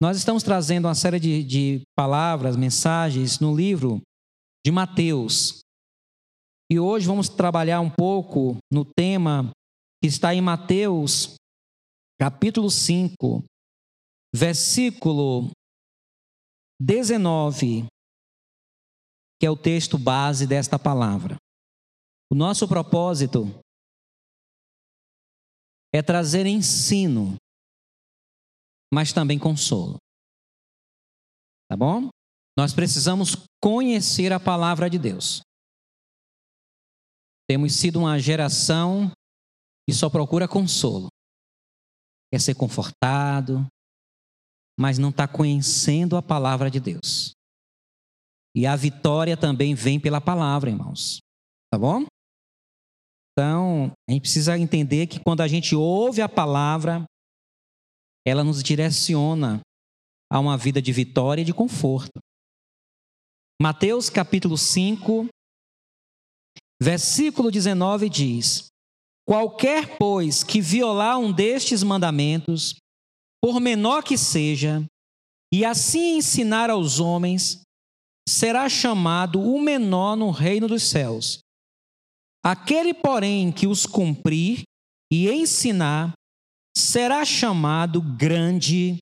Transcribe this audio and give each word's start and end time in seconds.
Nós 0.00 0.18
estamos 0.18 0.42
trazendo 0.42 0.86
uma 0.86 0.94
série 0.94 1.18
de, 1.18 1.42
de 1.42 1.82
palavras, 1.96 2.54
mensagens 2.54 3.40
no 3.40 3.56
livro 3.56 4.02
de 4.64 4.70
Mateus. 4.70 5.60
E 6.70 6.78
hoje 6.78 7.06
vamos 7.06 7.30
trabalhar 7.30 7.80
um 7.80 7.90
pouco 7.90 8.58
no 8.70 8.84
tema 8.84 9.50
que 10.02 10.08
está 10.08 10.34
em 10.34 10.42
Mateus, 10.42 11.36
capítulo 12.20 12.70
5, 12.70 13.42
versículo 14.34 15.50
19, 16.78 17.86
que 19.40 19.46
é 19.46 19.50
o 19.50 19.56
texto 19.56 19.96
base 19.96 20.46
desta 20.46 20.78
palavra. 20.78 21.36
O 22.30 22.34
nosso 22.34 22.68
propósito 22.68 23.46
é 25.94 26.02
trazer 26.02 26.44
ensino, 26.44 27.36
mas 28.92 29.12
também 29.12 29.38
consolo. 29.38 29.96
Tá 31.68 31.76
bom? 31.76 32.08
Nós 32.56 32.72
precisamos 32.72 33.36
conhecer 33.62 34.32
a 34.32 34.40
palavra 34.40 34.88
de 34.88 34.98
Deus. 34.98 35.40
Temos 37.48 37.74
sido 37.74 38.00
uma 38.00 38.18
geração 38.18 39.10
que 39.88 39.94
só 39.94 40.08
procura 40.08 40.48
consolo. 40.48 41.08
Quer 42.32 42.40
ser 42.40 42.54
confortado, 42.54 43.66
mas 44.78 44.98
não 44.98 45.10
está 45.10 45.28
conhecendo 45.28 46.16
a 46.16 46.22
palavra 46.22 46.70
de 46.70 46.80
Deus. 46.80 47.32
E 48.54 48.66
a 48.66 48.74
vitória 48.74 49.36
também 49.36 49.74
vem 49.74 50.00
pela 50.00 50.20
palavra, 50.20 50.70
irmãos. 50.70 51.18
Tá 51.70 51.78
bom? 51.78 52.04
Então, 53.32 53.92
a 54.08 54.12
gente 54.12 54.22
precisa 54.22 54.58
entender 54.58 55.06
que 55.06 55.20
quando 55.20 55.42
a 55.42 55.48
gente 55.48 55.76
ouve 55.76 56.22
a 56.22 56.28
palavra, 56.28 57.04
ela 58.26 58.42
nos 58.42 58.60
direciona 58.62 59.60
a 60.30 60.40
uma 60.40 60.58
vida 60.58 60.82
de 60.82 60.92
vitória 60.92 61.42
e 61.42 61.44
de 61.44 61.54
conforto. 61.54 62.18
Mateus 63.62 64.10
capítulo 64.10 64.58
5, 64.58 65.28
versículo 66.82 67.50
19 67.50 68.10
diz: 68.10 68.66
Qualquer, 69.26 69.96
pois, 69.96 70.42
que 70.42 70.60
violar 70.60 71.18
um 71.18 71.32
destes 71.32 71.84
mandamentos, 71.84 72.74
por 73.40 73.60
menor 73.60 74.02
que 74.02 74.18
seja, 74.18 74.84
e 75.54 75.64
assim 75.64 76.16
ensinar 76.16 76.68
aos 76.68 76.98
homens, 76.98 77.62
será 78.28 78.68
chamado 78.68 79.40
o 79.40 79.60
menor 79.60 80.16
no 80.16 80.30
reino 80.30 80.66
dos 80.66 80.82
céus. 80.82 81.38
Aquele, 82.44 82.92
porém, 82.92 83.52
que 83.52 83.66
os 83.66 83.86
cumprir 83.86 84.62
e 85.12 85.30
ensinar, 85.30 86.12
será 86.76 87.24
chamado 87.24 88.02
grande 88.02 88.98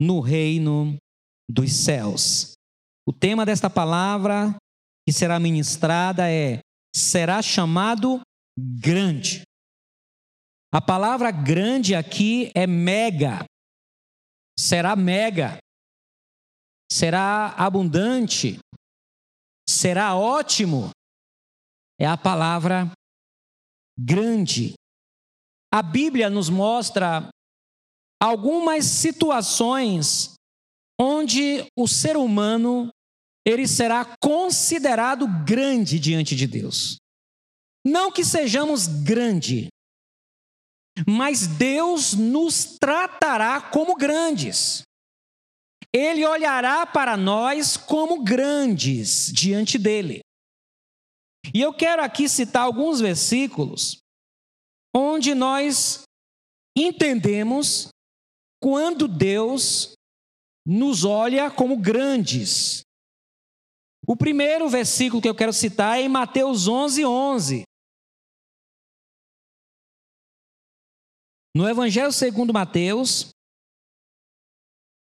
no 0.00 0.20
reino 0.20 0.96
dos 1.48 1.72
céus. 1.72 2.52
O 3.08 3.12
tema 3.12 3.46
desta 3.46 3.70
palavra 3.70 4.54
que 5.06 5.12
será 5.12 5.40
ministrada 5.40 6.30
é: 6.30 6.60
será 6.94 7.40
chamado 7.40 8.20
grande. 8.58 9.42
A 10.70 10.82
palavra 10.82 11.30
grande 11.30 11.94
aqui 11.94 12.52
é 12.54 12.66
mega. 12.66 13.44
Será 14.58 14.94
mega. 14.94 15.56
Será 16.92 17.54
abundante. 17.54 18.58
Será 19.66 20.14
ótimo. 20.14 20.90
É 21.98 22.06
a 22.06 22.18
palavra 22.18 22.92
grande. 23.98 24.74
A 25.72 25.82
Bíblia 25.82 26.30
nos 26.30 26.48
mostra 26.48 27.28
algumas 28.20 28.84
situações 28.84 30.34
onde 31.00 31.66
o 31.76 31.86
ser 31.86 32.16
humano 32.16 32.90
ele 33.46 33.68
será 33.68 34.04
considerado 34.20 35.26
grande 35.44 35.98
diante 35.98 36.34
de 36.34 36.46
Deus. 36.46 36.96
Não 37.86 38.10
que 38.10 38.24
sejamos 38.24 38.86
grande, 38.86 39.68
mas 41.06 41.46
Deus 41.46 42.14
nos 42.14 42.76
tratará 42.78 43.60
como 43.60 43.96
grandes. 43.96 44.82
Ele 45.94 46.26
olhará 46.26 46.84
para 46.84 47.16
nós 47.16 47.76
como 47.76 48.22
grandes 48.22 49.32
diante 49.32 49.78
dele. 49.78 50.20
E 51.54 51.60
eu 51.60 51.72
quero 51.72 52.02
aqui 52.02 52.28
citar 52.28 52.64
alguns 52.64 53.00
versículos 53.00 53.98
onde 54.94 55.34
nós 55.34 56.02
entendemos 56.76 57.88
quando 58.62 59.06
Deus 59.06 59.94
nos 60.66 61.04
olha 61.04 61.50
como 61.50 61.76
grandes. 61.76 62.82
O 64.06 64.16
primeiro 64.16 64.68
versículo 64.68 65.20
que 65.20 65.28
eu 65.28 65.34
quero 65.34 65.52
citar 65.52 65.98
é 65.98 66.02
em 66.02 66.08
Mateus 66.08 66.66
11, 66.66 67.04
11. 67.04 67.62
No 71.54 71.68
Evangelho 71.68 72.12
segundo 72.12 72.52
Mateus, 72.52 73.30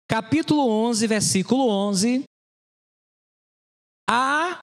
capítulo 0.08 0.68
11, 0.68 1.06
versículo 1.06 1.68
11, 1.68 2.24
há 4.08 4.60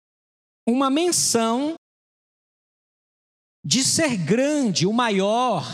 uma 0.68 0.90
menção 0.90 1.76
de 3.64 3.84
ser 3.84 4.18
grande, 4.18 4.86
o 4.86 4.94
maior. 4.94 5.66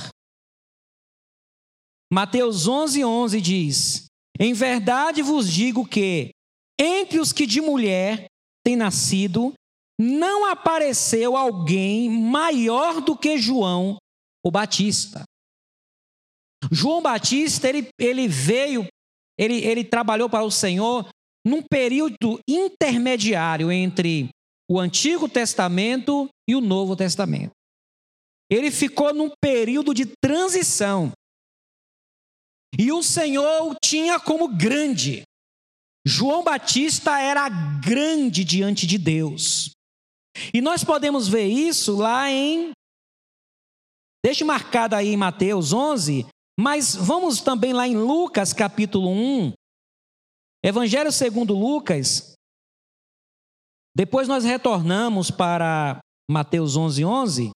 Mateus 2.11 2.67
11, 2.67 3.03
11 3.03 3.41
diz: 3.41 4.05
Em 4.39 4.53
verdade 4.53 5.21
vos 5.21 5.51
digo 5.51 5.87
que, 5.87 6.31
entre 6.79 7.19
os 7.19 7.31
que 7.31 7.45
de 7.45 7.61
mulher 7.61 8.27
têm 8.65 8.75
nascido, 8.75 9.53
não 9.99 10.45
apareceu 10.45 11.35
alguém 11.35 12.09
maior 12.09 13.01
do 13.01 13.17
que 13.17 13.37
João, 13.37 13.97
o 14.45 14.51
Batista. 14.51 15.23
João 16.71 17.01
Batista, 17.01 17.67
ele, 17.67 17.89
ele 17.99 18.27
veio, 18.27 18.87
ele, 19.37 19.63
ele 19.65 19.83
trabalhou 19.83 20.29
para 20.29 20.43
o 20.43 20.51
Senhor 20.51 21.07
num 21.45 21.61
período 21.61 22.39
intermediário 22.47 23.71
entre 23.71 24.29
o 24.69 24.79
Antigo 24.79 25.29
Testamento 25.29 26.27
e 26.47 26.55
o 26.55 26.61
Novo 26.61 26.95
Testamento. 26.95 27.56
Ele 28.49 28.71
ficou 28.71 29.13
num 29.13 29.31
período 29.41 29.93
de 29.93 30.05
transição. 30.21 31.11
E 32.77 32.91
o 32.91 33.01
Senhor 33.03 33.71
o 33.71 33.75
tinha 33.83 34.19
como 34.19 34.47
grande. 34.47 35.23
João 36.05 36.43
Batista 36.43 37.19
era 37.19 37.49
grande 37.49 38.43
diante 38.43 38.87
de 38.87 38.97
Deus. 38.97 39.71
E 40.53 40.61
nós 40.61 40.83
podemos 40.83 41.27
ver 41.27 41.47
isso 41.47 41.97
lá 41.97 42.29
em. 42.29 42.71
Deixe 44.23 44.43
marcado 44.43 44.95
aí 44.95 45.09
em 45.09 45.17
Mateus 45.17 45.73
11, 45.73 46.25
mas 46.59 46.95
vamos 46.95 47.41
também 47.41 47.73
lá 47.73 47.87
em 47.87 47.97
Lucas 47.97 48.53
capítulo 48.53 49.09
1. 49.09 49.53
Evangelho 50.63 51.11
segundo 51.11 51.53
Lucas. 51.53 52.33
Depois 53.95 54.27
nós 54.27 54.43
retornamos 54.43 55.31
para 55.31 55.99
Mateus 56.29 56.75
11, 56.75 57.03
11. 57.03 57.51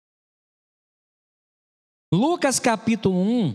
Lucas 2.12 2.58
capítulo 2.58 3.14
1. 3.16 3.54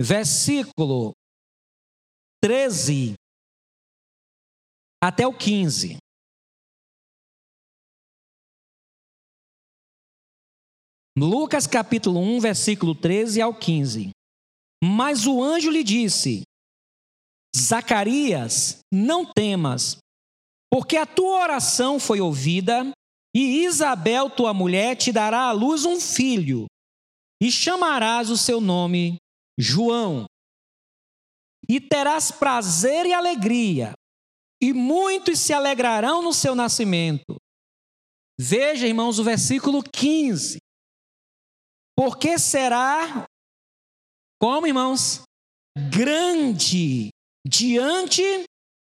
Versículo 0.00 1.12
13 2.42 3.14
até 5.02 5.26
o 5.26 5.36
15. 5.36 5.98
Lucas 11.14 11.66
capítulo 11.66 12.20
1, 12.20 12.40
versículo 12.40 12.94
13 12.94 13.42
ao 13.42 13.54
15. 13.54 14.10
Mas 14.82 15.26
o 15.26 15.42
anjo 15.42 15.70
lhe 15.70 15.84
disse: 15.84 16.42
Zacarias, 17.54 18.78
não 18.90 19.30
temas, 19.30 19.98
porque 20.72 20.96
a 20.96 21.06
tua 21.06 21.40
oração 21.40 22.00
foi 22.00 22.20
ouvida, 22.20 22.90
e 23.34 23.64
Isabel, 23.64 24.30
tua 24.30 24.54
mulher, 24.54 24.96
te 24.96 25.10
dará 25.12 25.48
à 25.48 25.52
luz 25.52 25.84
um 25.84 26.00
filho, 26.00 26.66
e 27.42 27.50
chamarás 27.50 28.30
o 28.30 28.36
seu 28.36 28.60
nome 28.60 29.16
João. 29.58 30.26
E 31.68 31.80
terás 31.80 32.30
prazer 32.30 33.06
e 33.06 33.12
alegria, 33.12 33.92
e 34.62 34.72
muitos 34.72 35.40
se 35.40 35.52
alegrarão 35.52 36.22
no 36.22 36.32
seu 36.32 36.54
nascimento. 36.54 37.36
Veja, 38.38 38.86
irmãos, 38.86 39.18
o 39.18 39.24
versículo 39.24 39.82
15. 39.82 40.58
Porque 41.96 42.38
será, 42.38 43.26
como 44.40 44.66
irmãos, 44.66 45.22
grande 45.90 47.10
diante 47.46 48.22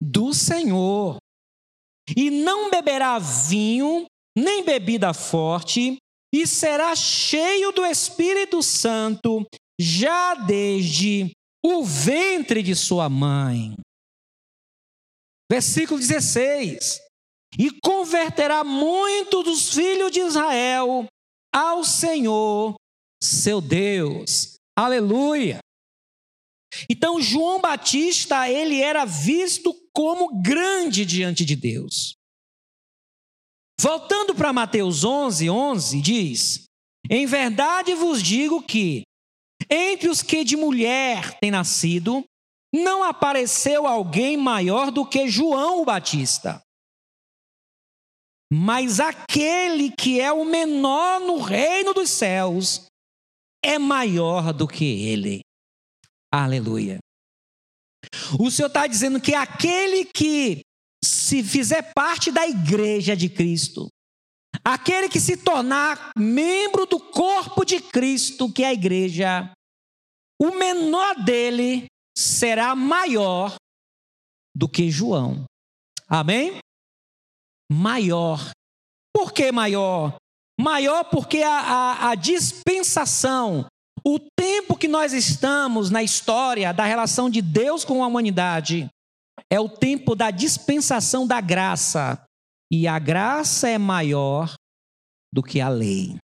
do 0.01 0.33
Senhor 0.33 1.17
e 2.15 2.29
não 2.29 2.69
beberá 2.69 3.17
vinho, 3.19 4.05
nem 4.37 4.63
bebida 4.63 5.15
forte, 5.15 5.97
e 6.31 6.45
será 6.45 6.95
cheio 6.95 7.71
do 7.71 7.83
Espírito 7.83 8.61
Santo 8.61 9.43
já 9.79 10.35
desde 10.35 11.31
o 11.65 11.83
ventre 11.83 12.61
de 12.61 12.75
sua 12.75 13.09
mãe. 13.09 13.75
Versículo 15.51 15.99
16: 15.99 16.99
E 17.57 17.71
converterá 17.81 18.63
muitos 18.63 19.43
dos 19.43 19.73
filhos 19.73 20.11
de 20.11 20.19
Israel 20.19 21.07
ao 21.51 21.83
Senhor, 21.83 22.75
seu 23.23 23.59
Deus. 23.59 24.55
Aleluia. 24.77 25.57
Então 26.87 27.19
João 27.19 27.59
Batista, 27.59 28.47
ele 28.47 28.81
era 28.81 29.03
visto 29.03 29.73
como 29.91 30.43
grande 30.43 31.05
diante 31.05 31.43
de 31.43 31.55
Deus. 31.55 32.16
Voltando 33.79 34.33
para 34.33 34.51
Mateus 34.51 35.03
11, 35.03 35.49
11, 35.49 36.01
diz: 36.01 36.63
Em 37.09 37.25
verdade 37.25 37.93
vos 37.93 38.21
digo 38.21 38.61
que, 38.61 39.03
entre 39.69 40.09
os 40.09 40.23
que 40.23 40.43
de 40.43 40.55
mulher 40.55 41.37
têm 41.39 41.51
nascido, 41.51 42.23
não 42.73 43.03
apareceu 43.03 43.85
alguém 43.85 44.35
maior 44.35 44.91
do 44.91 45.05
que 45.05 45.27
João 45.27 45.81
o 45.81 45.85
Batista. 45.85 46.61
Mas 48.51 48.99
aquele 48.99 49.91
que 49.91 50.21
é 50.21 50.31
o 50.31 50.45
menor 50.45 51.19
no 51.19 51.39
reino 51.39 51.93
dos 51.93 52.09
céus 52.09 52.85
é 53.63 53.77
maior 53.77 54.53
do 54.53 54.67
que 54.67 54.85
ele. 55.07 55.41
Aleluia. 56.33 56.97
O 58.39 58.49
Senhor 58.49 58.67
está 58.67 58.87
dizendo 58.87 59.19
que 59.19 59.35
aquele 59.35 60.05
que 60.05 60.61
se 61.03 61.43
fizer 61.43 61.93
parte 61.93 62.31
da 62.31 62.47
igreja 62.47 63.15
de 63.15 63.29
Cristo, 63.29 63.87
aquele 64.63 65.09
que 65.09 65.19
se 65.19 65.37
tornar 65.37 66.11
membro 66.17 66.85
do 66.85 66.99
corpo 66.99 67.63
de 67.63 67.79
Cristo, 67.79 68.51
que 68.51 68.63
é 68.63 68.67
a 68.67 68.73
igreja, 68.73 69.51
o 70.41 70.51
menor 70.51 71.15
dele 71.23 71.85
será 72.17 72.75
maior 72.75 73.55
do 74.55 74.67
que 74.67 74.89
João. 74.89 75.45
Amém? 76.07 76.57
Maior. 77.71 78.51
Por 79.13 79.31
que 79.33 79.51
maior? 79.51 80.15
Maior 80.59 81.03
porque 81.05 81.43
a, 81.43 81.59
a, 81.59 82.09
a 82.09 82.15
dispensação, 82.15 83.65
o 84.03 84.19
tempo 84.19 84.77
que 84.77 84.87
nós 84.87 85.13
estamos 85.13 85.89
na 85.89 86.01
história 86.01 86.73
da 86.73 86.85
relação 86.85 87.29
de 87.29 87.41
Deus 87.41 87.85
com 87.85 88.03
a 88.03 88.07
humanidade, 88.07 88.89
é 89.51 89.59
o 89.59 89.69
tempo 89.69 90.15
da 90.15 90.31
dispensação 90.31 91.25
da 91.25 91.39
graça. 91.41 92.23
E 92.71 92.87
a 92.87 92.99
graça 92.99 93.69
é 93.69 93.77
maior 93.77 94.53
do 95.33 95.41
que 95.41 95.61
a 95.61 95.69
lei. 95.69 96.17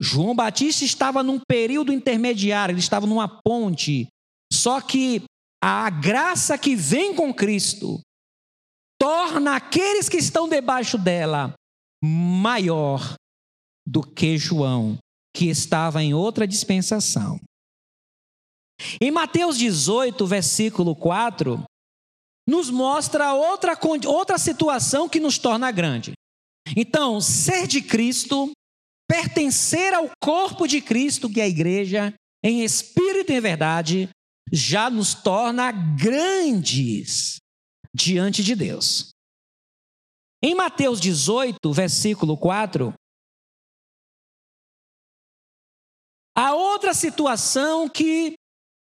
João 0.00 0.34
Batista 0.34 0.84
estava 0.84 1.22
num 1.22 1.40
período 1.40 1.92
intermediário, 1.92 2.72
ele 2.72 2.80
estava 2.80 3.06
numa 3.06 3.28
ponte. 3.28 4.06
Só 4.52 4.80
que 4.80 5.22
a 5.62 5.88
graça 5.90 6.58
que 6.58 6.76
vem 6.76 7.14
com 7.14 7.32
Cristo 7.32 8.00
torna 9.00 9.56
aqueles 9.56 10.08
que 10.08 10.16
estão 10.16 10.48
debaixo 10.48 10.98
dela 10.98 11.54
maior 12.02 13.14
do 13.86 14.02
que 14.02 14.36
João, 14.36 14.98
que 15.34 15.46
estava 15.46 16.02
em 16.02 16.14
outra 16.14 16.46
dispensação. 16.46 17.40
Em 19.00 19.10
Mateus 19.10 19.56
18, 19.56 20.26
versículo 20.26 20.94
4, 20.96 21.62
nos 22.46 22.70
mostra 22.70 23.32
outra, 23.34 23.78
outra 24.06 24.38
situação 24.38 25.08
que 25.08 25.20
nos 25.20 25.38
torna 25.38 25.70
grande. 25.70 26.12
Então, 26.76 27.20
ser 27.20 27.66
de 27.66 27.80
Cristo 27.80 28.50
pertencer 29.08 29.92
ao 29.92 30.10
corpo 30.22 30.66
de 30.66 30.80
Cristo, 30.80 31.30
que 31.30 31.40
é 31.40 31.44
a 31.44 31.48
igreja, 31.48 32.14
em 32.42 32.62
espírito 32.62 33.32
e 33.32 33.36
em 33.36 33.40
verdade, 33.40 34.08
já 34.52 34.90
nos 34.90 35.14
torna 35.14 35.70
grandes 35.72 37.36
diante 37.94 38.42
de 38.42 38.54
Deus. 38.54 39.10
Em 40.42 40.54
Mateus 40.54 41.00
18, 41.00 41.72
versículo 41.72 42.36
4, 42.36 42.92
há 46.36 46.54
outra 46.54 46.92
situação 46.92 47.88
que 47.88 48.34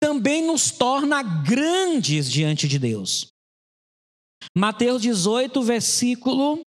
também 0.05 0.45
nos 0.45 0.69
torna 0.69 1.23
grandes 1.23 2.31
diante 2.31 2.67
de 2.67 2.77
Deus. 2.77 3.25
Mateus 4.55 5.01
18, 5.01 5.63
versículo 5.63 6.61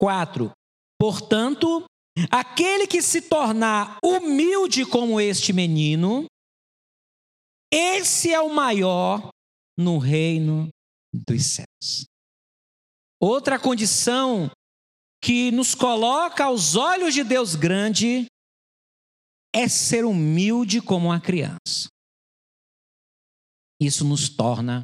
4. 0.00 0.50
Portanto, 0.98 1.84
aquele 2.30 2.86
que 2.86 3.02
se 3.02 3.28
tornar 3.28 3.98
humilde 4.02 4.86
como 4.86 5.20
este 5.20 5.52
menino, 5.52 6.24
esse 7.70 8.32
é 8.32 8.40
o 8.40 8.48
maior 8.48 9.28
no 9.78 9.98
reino 9.98 10.70
dos 11.12 11.44
céus. 11.44 12.06
Outra 13.20 13.58
condição 13.58 14.50
que 15.22 15.50
nos 15.50 15.74
coloca 15.74 16.46
aos 16.46 16.74
olhos 16.74 17.12
de 17.12 17.22
Deus 17.22 17.54
grande 17.54 18.24
é 19.56 19.68
ser 19.68 20.04
humilde 20.04 20.82
como 20.82 21.06
uma 21.06 21.18
criança. 21.18 21.88
Isso 23.80 24.04
nos 24.04 24.28
torna 24.28 24.82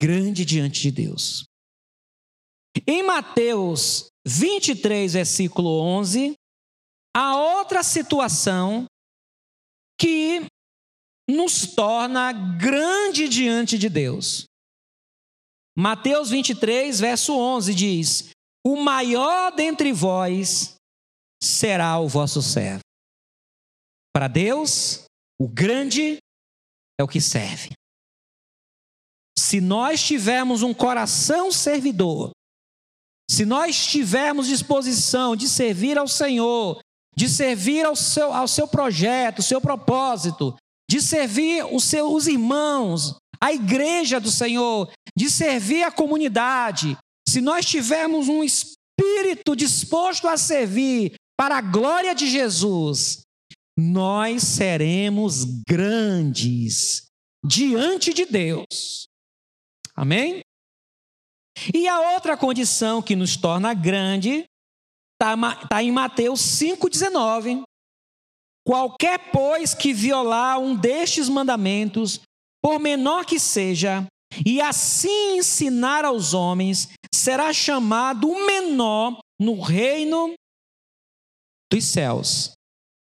grande 0.00 0.44
diante 0.44 0.80
de 0.80 0.92
Deus. 0.92 1.44
Em 2.86 3.02
Mateus 3.02 4.08
23, 4.24 5.14
versículo 5.14 5.80
11, 5.80 6.34
há 7.16 7.36
outra 7.36 7.82
situação 7.82 8.86
que 9.98 10.46
nos 11.28 11.74
torna 11.74 12.32
grande 12.32 13.28
diante 13.28 13.76
de 13.76 13.88
Deus. 13.88 14.44
Mateus 15.76 16.30
23, 16.30 17.00
verso 17.00 17.36
11 17.36 17.74
diz: 17.74 18.30
O 18.64 18.76
maior 18.76 19.50
dentre 19.52 19.92
vós 19.92 20.76
será 21.42 21.98
o 21.98 22.08
vosso 22.08 22.40
servo. 22.40 22.85
Para 24.16 24.28
Deus, 24.28 25.04
o 25.38 25.46
grande 25.46 26.16
é 26.98 27.04
o 27.04 27.06
que 27.06 27.20
serve. 27.20 27.72
Se 29.38 29.60
nós 29.60 30.02
tivermos 30.02 30.62
um 30.62 30.72
coração 30.72 31.52
servidor, 31.52 32.30
se 33.30 33.44
nós 33.44 33.88
tivermos 33.88 34.46
disposição 34.46 35.36
de 35.36 35.46
servir 35.46 35.98
ao 35.98 36.08
Senhor, 36.08 36.80
de 37.14 37.28
servir 37.28 37.84
ao 37.84 37.94
seu, 37.94 38.32
ao 38.32 38.48
seu 38.48 38.66
projeto, 38.66 39.42
seu 39.42 39.60
propósito, 39.60 40.56
de 40.90 41.02
servir 41.02 41.66
os 41.66 41.84
seus 41.84 42.26
irmãos, 42.26 43.18
a 43.38 43.52
igreja 43.52 44.18
do 44.18 44.30
Senhor, 44.30 44.90
de 45.14 45.30
servir 45.30 45.82
a 45.82 45.92
comunidade, 45.92 46.96
se 47.28 47.42
nós 47.42 47.66
tivermos 47.66 48.28
um 48.28 48.42
espírito 48.42 49.54
disposto 49.54 50.26
a 50.26 50.38
servir 50.38 51.12
para 51.38 51.58
a 51.58 51.60
glória 51.60 52.14
de 52.14 52.26
Jesus, 52.26 53.25
nós 53.76 54.42
seremos 54.42 55.44
grandes 55.66 57.06
diante 57.44 58.14
de 58.14 58.24
Deus. 58.24 59.06
Amém? 59.94 60.40
E 61.74 61.88
a 61.88 62.12
outra 62.12 62.36
condição 62.36 63.02
que 63.02 63.16
nos 63.16 63.36
torna 63.36 63.74
grande 63.74 64.44
está 65.14 65.36
tá 65.68 65.82
em 65.82 65.90
Mateus 65.90 66.40
5,19. 66.40 67.62
Qualquer, 68.66 69.30
pois, 69.30 69.74
que 69.74 69.92
violar 69.92 70.58
um 70.58 70.74
destes 70.74 71.28
mandamentos, 71.28 72.20
por 72.62 72.80
menor 72.80 73.24
que 73.24 73.38
seja, 73.38 74.06
e 74.44 74.60
assim 74.60 75.38
ensinar 75.38 76.04
aos 76.04 76.34
homens, 76.34 76.88
será 77.14 77.52
chamado 77.52 78.28
o 78.28 78.46
menor 78.46 79.18
no 79.40 79.60
reino 79.60 80.34
dos 81.70 81.84
céus. 81.84 82.55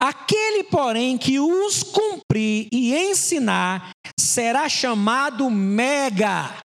Aquele, 0.04 0.64
porém, 0.64 1.16
que 1.16 1.40
os 1.40 1.82
cumprir 1.82 2.68
e 2.72 2.94
ensinar, 2.94 3.92
será 4.18 4.68
chamado 4.68 5.50
mega 5.50 6.58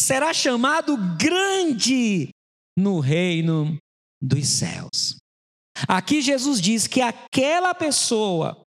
será 0.00 0.32
chamado 0.32 0.96
grande 1.16 2.30
no 2.76 3.00
reino 3.00 3.76
dos 4.20 4.48
céus. 4.48 5.16
Aqui 5.88 6.20
Jesus 6.20 6.60
diz 6.60 6.86
que 6.86 7.00
aquela 7.00 7.74
pessoa 7.74 8.62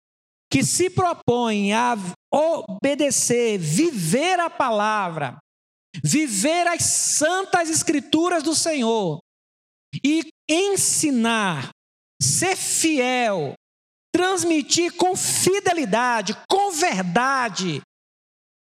que 0.51 0.63
se 0.63 0.91
propõe 0.91 1.73
a 1.73 1.97
obedecer, 2.33 3.59
viver 3.59 4.39
a 4.39 4.51
palavra, 4.51 5.39
viver 6.03 6.67
as 6.67 6.83
santas 6.83 7.71
escrituras 7.71 8.43
do 8.43 8.55
Senhor 8.55 9.19
e 10.05 10.29
ensinar, 10.49 11.71
ser 12.23 12.57
fiel, 12.57 13.55
transmitir 14.15 14.97
com 14.97 15.17
fidelidade, 15.17 16.35
com 16.49 16.71
verdade, 16.71 17.83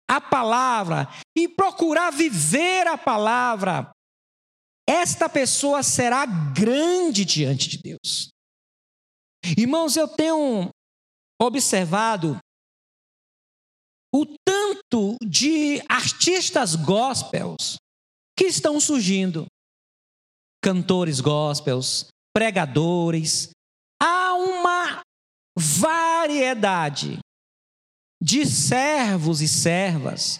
a 0.09 0.19
palavra 0.19 1.07
e 1.37 1.47
procurar 1.47 2.11
viver 2.11 2.87
a 2.87 2.97
palavra, 2.97 3.91
esta 4.87 5.29
pessoa 5.29 5.83
será 5.83 6.25
grande 6.25 7.23
diante 7.23 7.69
de 7.69 7.77
Deus. 7.77 8.29
Irmãos, 9.55 9.95
eu 9.95 10.07
tenho 10.07 10.69
observado 11.39 12.39
o 14.11 14.25
tanto 14.43 15.15
de 15.23 15.79
artistas 15.87 16.75
gospels 16.75 17.77
que 18.35 18.45
estão 18.45 18.79
surgindo. 18.79 19.45
Cantores 20.61 21.21
gospels, 21.21 22.07
pregadores. 22.39 23.49
Há 24.01 24.33
uma 24.33 25.01
variedade 25.57 27.19
de 28.23 28.45
servos 28.45 29.41
e 29.41 29.47
servas 29.47 30.39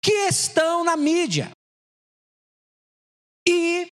que 0.00 0.12
estão 0.28 0.84
na 0.84 0.96
mídia. 0.96 1.50
E, 3.48 3.88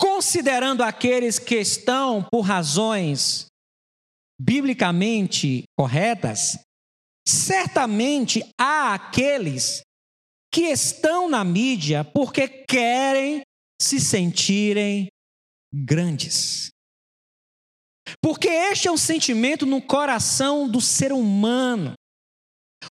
considerando 0.00 0.84
aqueles 0.84 1.40
que 1.40 1.56
estão 1.56 2.24
por 2.30 2.42
razões 2.42 3.46
biblicamente 4.40 5.64
corretas, 5.76 6.60
certamente 7.26 8.48
há 8.56 8.94
aqueles 8.94 9.82
que 10.54 10.62
estão 10.62 11.28
na 11.28 11.42
mídia 11.42 12.04
porque 12.04 12.46
querem 12.46 13.42
se 13.80 13.98
sentirem 13.98 15.08
grandes. 15.72 16.70
Porque 18.20 18.48
este 18.48 18.88
é 18.88 18.92
um 18.92 18.96
sentimento 18.96 19.64
no 19.64 19.80
coração 19.80 20.68
do 20.68 20.80
ser 20.80 21.12
humano. 21.12 21.94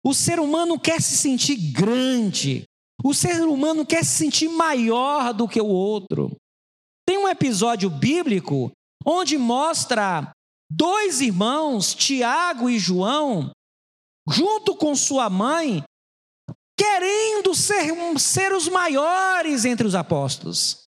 O 0.05 0.15
ser 0.15 0.39
humano 0.39 0.79
quer 0.79 1.03
se 1.03 1.17
sentir 1.17 1.57
grande, 1.73 2.65
o 3.03 3.13
ser 3.13 3.43
humano 3.43 3.85
quer 3.85 4.05
se 4.05 4.13
sentir 4.13 4.49
maior 4.49 5.35
do 5.35 5.49
que 5.49 5.61
o 5.61 5.67
outro. 5.67 6.37
Tem 7.07 7.19
um 7.19 7.29
episódio 7.29 7.91
bíblico 7.91 8.71
onde 9.05 9.37
mostra 9.37 10.31
dois 10.71 11.21
irmãos, 11.21 11.93
Tiago 11.93 12.71
e 12.71 12.79
João, 12.79 13.51
junto 14.29 14.77
com 14.77 14.95
sua 14.95 15.29
mãe, 15.29 15.83
querendo 16.79 17.55
ser, 17.55 17.93
ser 18.19 18.53
os 18.53 18.69
maiores 18.69 19.65
entre 19.65 19.87
os 19.87 19.95
apóstolos. 19.95 20.85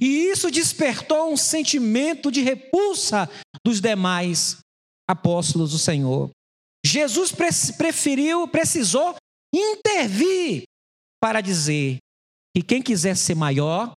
E 0.00 0.30
isso 0.30 0.50
despertou 0.50 1.32
um 1.32 1.36
sentimento 1.36 2.30
de 2.30 2.42
repulsa 2.42 3.28
dos 3.64 3.80
demais 3.80 4.58
apóstolos 5.08 5.70
do 5.70 5.78
Senhor. 5.78 6.30
Jesus 6.84 7.32
preferiu, 7.32 8.48
precisou 8.48 9.14
intervir 9.54 10.64
para 11.22 11.40
dizer 11.40 11.98
que 12.54 12.62
quem 12.62 12.82
quiser 12.82 13.16
ser 13.16 13.34
maior, 13.34 13.92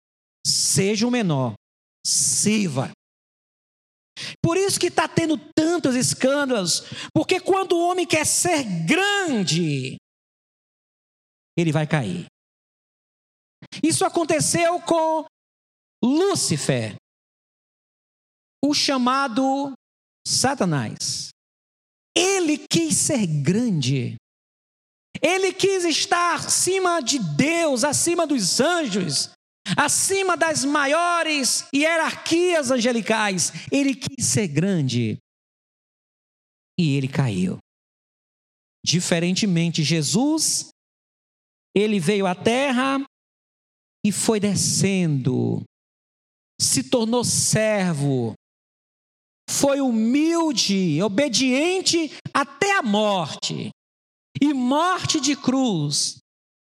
seja 0.46 1.08
o 1.08 1.12
menor, 1.12 1.54
sirva. 2.06 2.92
Por 4.44 4.58
isso 4.58 4.80
que 4.80 4.88
está 4.88 5.08
tendo 5.08 5.38
tantos 5.56 5.96
escândalos, 5.96 6.84
porque 7.14 7.40
quando 7.40 7.74
o 7.74 7.90
homem 7.90 8.06
quer 8.06 8.26
ser 8.26 8.64
grande, 8.86 9.98
ele 11.58 11.72
vai 11.72 11.88
cair. 11.88 12.26
Isso 13.84 14.04
aconteceu 14.04 14.82
com 14.82 15.26
Lúcifer, 16.04 16.96
o 18.64 18.74
chamado 18.74 19.74
Satanás. 20.26 21.30
Ele 22.16 22.58
quis 22.58 22.96
ser 22.96 23.26
grande. 23.26 24.16
Ele 25.22 25.54
quis 25.54 25.86
estar 25.86 26.36
acima 26.36 27.02
de 27.02 27.20
Deus, 27.20 27.84
acima 27.84 28.26
dos 28.26 28.60
anjos, 28.60 29.32
acima 29.78 30.38
das 30.38 30.64
maiores 30.64 31.66
hierarquias 31.74 32.72
angelicais. 32.72 33.52
Ele 33.72 33.96
quis 33.96 34.26
ser 34.26 34.48
grande. 34.48 35.18
E 36.80 36.96
ele 36.96 37.08
caiu. 37.08 37.58
Diferentemente, 38.86 39.84
Jesus, 39.84 40.70
ele 41.76 42.00
veio 42.00 42.26
à 42.26 42.34
terra 42.34 43.04
e 44.06 44.12
foi 44.12 44.40
descendo, 44.40 45.62
se 46.60 46.84
tornou 46.84 47.24
servo, 47.24 48.34
foi 49.50 49.82
humilde, 49.82 51.02
obediente 51.02 52.12
até 52.32 52.78
a 52.78 52.84
morte. 52.84 53.72
E 54.42 54.54
morte 54.54 55.20
de 55.20 55.36
cruz, 55.36 56.20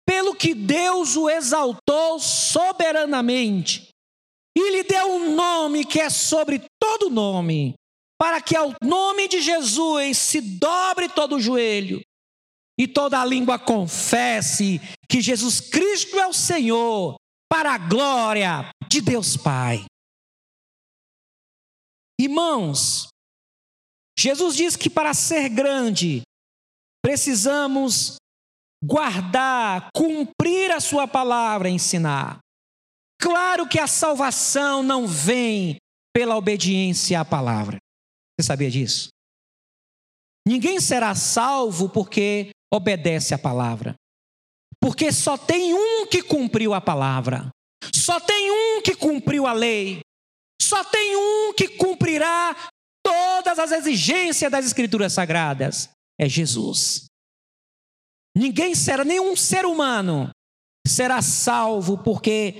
pelo 0.07 0.35
que 0.35 0.53
Deus 0.53 1.17
o 1.17 1.29
exaltou 1.29 2.19
soberanamente. 2.19 3.89
E 4.55 4.71
lhe 4.71 4.83
deu 4.83 5.11
um 5.11 5.35
nome 5.35 5.83
que 5.83 5.99
é 5.99 6.09
sobre 6.09 6.63
todo 6.79 7.09
nome, 7.09 7.73
para 8.17 8.39
que 8.39 8.55
ao 8.55 8.73
nome 8.81 9.27
de 9.27 9.41
Jesus 9.41 10.17
se 10.17 10.39
dobre 10.39 11.09
todo 11.09 11.35
o 11.35 11.41
joelho. 11.41 12.01
E 12.79 12.87
toda 12.87 13.19
a 13.19 13.25
língua 13.25 13.57
confesse 13.57 14.79
que 15.09 15.21
Jesus 15.21 15.59
Cristo 15.59 16.19
é 16.19 16.27
o 16.27 16.33
Senhor, 16.33 17.15
para 17.49 17.73
a 17.73 17.77
glória 17.77 18.69
de 18.87 19.01
Deus 19.01 19.37
Pai. 19.37 19.85
Irmãos, 22.19 23.07
Jesus 24.17 24.55
diz 24.55 24.75
que 24.75 24.89
para 24.89 25.13
ser 25.13 25.49
grande, 25.49 26.21
precisamos 27.03 28.15
guardar, 28.83 29.89
cumprir 29.93 30.71
a 30.71 30.79
Sua 30.79 31.07
palavra, 31.07 31.69
ensinar. 31.69 32.39
Claro 33.19 33.67
que 33.67 33.79
a 33.79 33.87
salvação 33.87 34.83
não 34.83 35.07
vem 35.07 35.77
pela 36.13 36.37
obediência 36.37 37.19
à 37.19 37.25
palavra. 37.25 37.77
Você 38.39 38.47
sabia 38.47 38.69
disso? 38.69 39.09
Ninguém 40.47 40.79
será 40.79 41.15
salvo 41.15 41.89
porque 41.89 42.51
obedece 42.71 43.33
à 43.33 43.37
palavra. 43.37 43.95
Porque 44.85 45.11
só 45.11 45.35
tem 45.35 45.73
um 45.73 46.05
que 46.05 46.21
cumpriu 46.21 46.71
a 46.71 46.79
palavra. 46.79 47.49
Só 47.91 48.19
tem 48.19 48.51
um 48.51 48.83
que 48.83 48.95
cumpriu 48.95 49.47
a 49.47 49.51
lei. 49.51 50.01
Só 50.61 50.83
tem 50.83 51.15
um 51.15 51.53
que 51.55 51.69
cumprirá 51.69 52.55
todas 53.03 53.57
as 53.57 53.71
exigências 53.71 54.51
das 54.51 54.63
Escrituras 54.63 55.11
Sagradas: 55.11 55.89
é 56.21 56.29
Jesus. 56.29 57.05
Ninguém 58.37 58.75
será, 58.75 59.03
nenhum 59.03 59.35
ser 59.35 59.65
humano 59.65 60.29
será 60.87 61.19
salvo 61.19 61.97
porque 62.03 62.57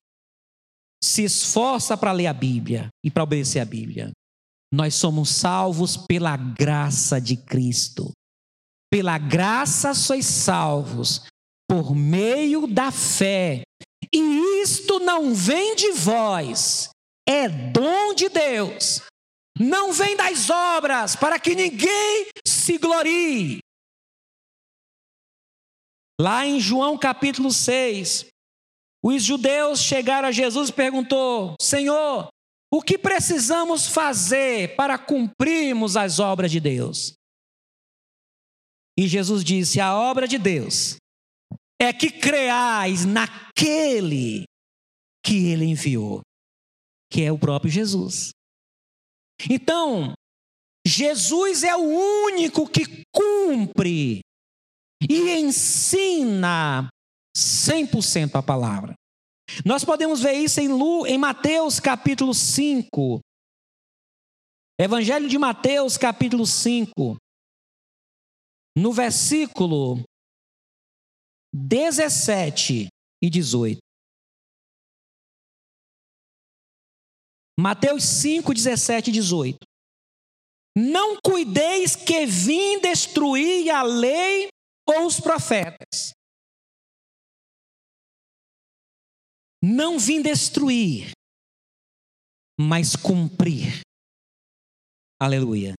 se 1.03 1.25
esforça 1.25 1.95
para 1.95 2.11
ler 2.11 2.25
a 2.25 2.33
Bíblia 2.33 2.87
e 3.05 3.11
para 3.11 3.21
obedecer 3.21 3.59
a 3.59 3.65
Bíblia. 3.65 4.09
Nós 4.73 4.95
somos 4.95 5.29
salvos 5.29 5.95
pela 5.95 6.35
graça 6.35 7.21
de 7.21 7.37
Cristo. 7.37 8.11
Pela 8.91 9.19
graça 9.19 9.93
sois 9.93 10.25
salvos, 10.25 11.21
por 11.75 11.93
meio 11.93 12.67
da 12.67 12.89
fé. 12.89 13.63
E 14.13 14.61
isto 14.61 14.99
não 14.99 15.33
vem 15.33 15.75
de 15.75 15.91
vós, 15.91 16.89
é 17.27 17.49
dom 17.49 18.13
de 18.13 18.29
Deus. 18.29 19.01
Não 19.59 19.91
vem 19.91 20.15
das 20.15 20.49
obras, 20.49 21.15
para 21.17 21.37
que 21.37 21.53
ninguém 21.53 22.27
se 22.47 22.77
glorie. 22.77 23.59
Lá 26.19 26.45
em 26.45 26.61
João 26.61 26.97
capítulo 26.97 27.51
6, 27.51 28.27
os 29.03 29.23
judeus 29.23 29.81
chegaram 29.81 30.29
a 30.29 30.31
Jesus 30.31 30.69
e 30.69 30.73
perguntou: 30.73 31.55
Senhor, 31.61 32.29
o 32.71 32.81
que 32.81 32.97
precisamos 32.97 33.87
fazer 33.87 34.77
para 34.77 34.97
cumprirmos 34.97 35.97
as 35.97 36.19
obras 36.19 36.51
de 36.51 36.61
Deus? 36.61 37.13
E 38.97 39.07
Jesus 39.07 39.43
disse: 39.43 39.81
A 39.81 39.93
obra 39.93 40.25
de 40.25 40.37
Deus 40.37 40.97
é 41.81 41.91
que 41.91 42.09
creais 42.09 43.05
naquele 43.05 44.45
que 45.23 45.49
ele 45.49 45.65
enviou 45.65 46.21
que 47.15 47.21
é 47.23 47.31
o 47.31 47.39
próprio 47.39 47.71
Jesus. 47.71 48.31
Então, 49.49 50.13
Jesus 50.85 51.63
é 51.63 51.75
o 51.75 51.79
único 52.25 52.69
que 52.69 53.05
cumpre 53.13 54.19
e 55.09 55.31
ensina 55.37 56.89
100% 57.37 58.35
a 58.35 58.43
palavra. 58.43 58.93
Nós 59.65 59.85
podemos 59.85 60.21
ver 60.21 60.33
isso 60.33 60.59
em, 60.59 60.67
Lu, 60.67 61.07
em 61.07 61.17
Mateus 61.17 61.79
capítulo 61.79 62.33
5. 62.33 63.21
Evangelho 64.77 65.29
de 65.29 65.37
Mateus 65.37 65.97
capítulo 65.97 66.45
5. 66.45 67.15
No 68.77 68.91
versículo 68.91 70.03
17 71.57 72.89
e 73.23 73.29
18. 73.29 73.79
Mateus 77.57 78.03
5, 78.03 78.53
17 78.53 79.09
e 79.09 79.13
18. 79.13 79.57
Não 80.77 81.17
cuideis 81.23 81.95
que 81.95 82.25
vim 82.25 82.81
destruir 82.81 83.69
a 83.69 83.81
lei 83.81 84.49
ou 84.85 85.05
os 85.07 85.21
profetas. 85.21 86.11
Não 89.63 89.97
vim 89.97 90.21
destruir, 90.21 91.11
mas 92.59 92.97
cumprir. 92.97 93.79
Aleluia. 95.19 95.73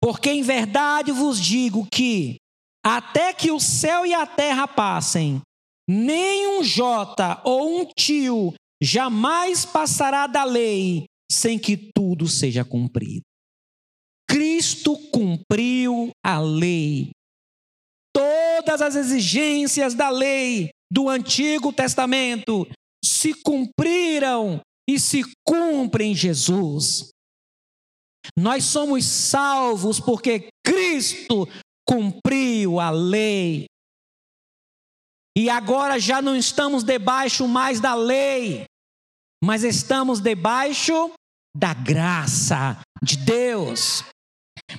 Porque 0.00 0.30
em 0.30 0.42
verdade 0.42 1.10
vos 1.10 1.40
digo 1.40 1.86
que, 1.92 2.36
até 2.84 3.32
que 3.32 3.50
o 3.50 3.58
céu 3.58 4.04
e 4.04 4.12
a 4.12 4.26
terra 4.26 4.68
passem, 4.68 5.40
nem 5.88 6.58
um 6.58 6.62
jota 6.62 7.40
ou 7.44 7.80
um 7.80 7.86
tio 7.86 8.52
jamais 8.82 9.64
passará 9.64 10.26
da 10.26 10.44
lei 10.44 11.06
sem 11.30 11.58
que 11.58 11.76
tudo 11.76 12.28
seja 12.28 12.64
cumprido. 12.64 13.22
Cristo 14.28 14.96
cumpriu 15.10 16.10
a 16.24 16.40
lei. 16.40 17.10
Todas 18.12 18.80
as 18.80 18.94
exigências 18.94 19.94
da 19.94 20.10
lei 20.10 20.70
do 20.90 21.08
Antigo 21.08 21.72
Testamento 21.72 22.66
se 23.04 23.34
cumpriram 23.42 24.60
e 24.88 24.98
se 25.00 25.22
cumprem 25.46 26.12
em 26.12 26.14
Jesus. 26.14 27.10
Nós 28.36 28.64
somos 28.64 29.04
salvos 29.04 30.00
porque 30.00 30.48
Cristo 30.64 31.46
cumpriu 31.86 32.80
a 32.80 32.90
lei. 32.90 33.66
E 35.36 35.50
agora 35.50 35.98
já 35.98 36.22
não 36.22 36.36
estamos 36.36 36.84
debaixo 36.84 37.48
mais 37.48 37.80
da 37.80 37.94
lei, 37.94 38.64
mas 39.42 39.64
estamos 39.64 40.20
debaixo 40.20 41.12
da 41.56 41.74
graça 41.74 42.80
de 43.02 43.16
Deus. 43.16 44.04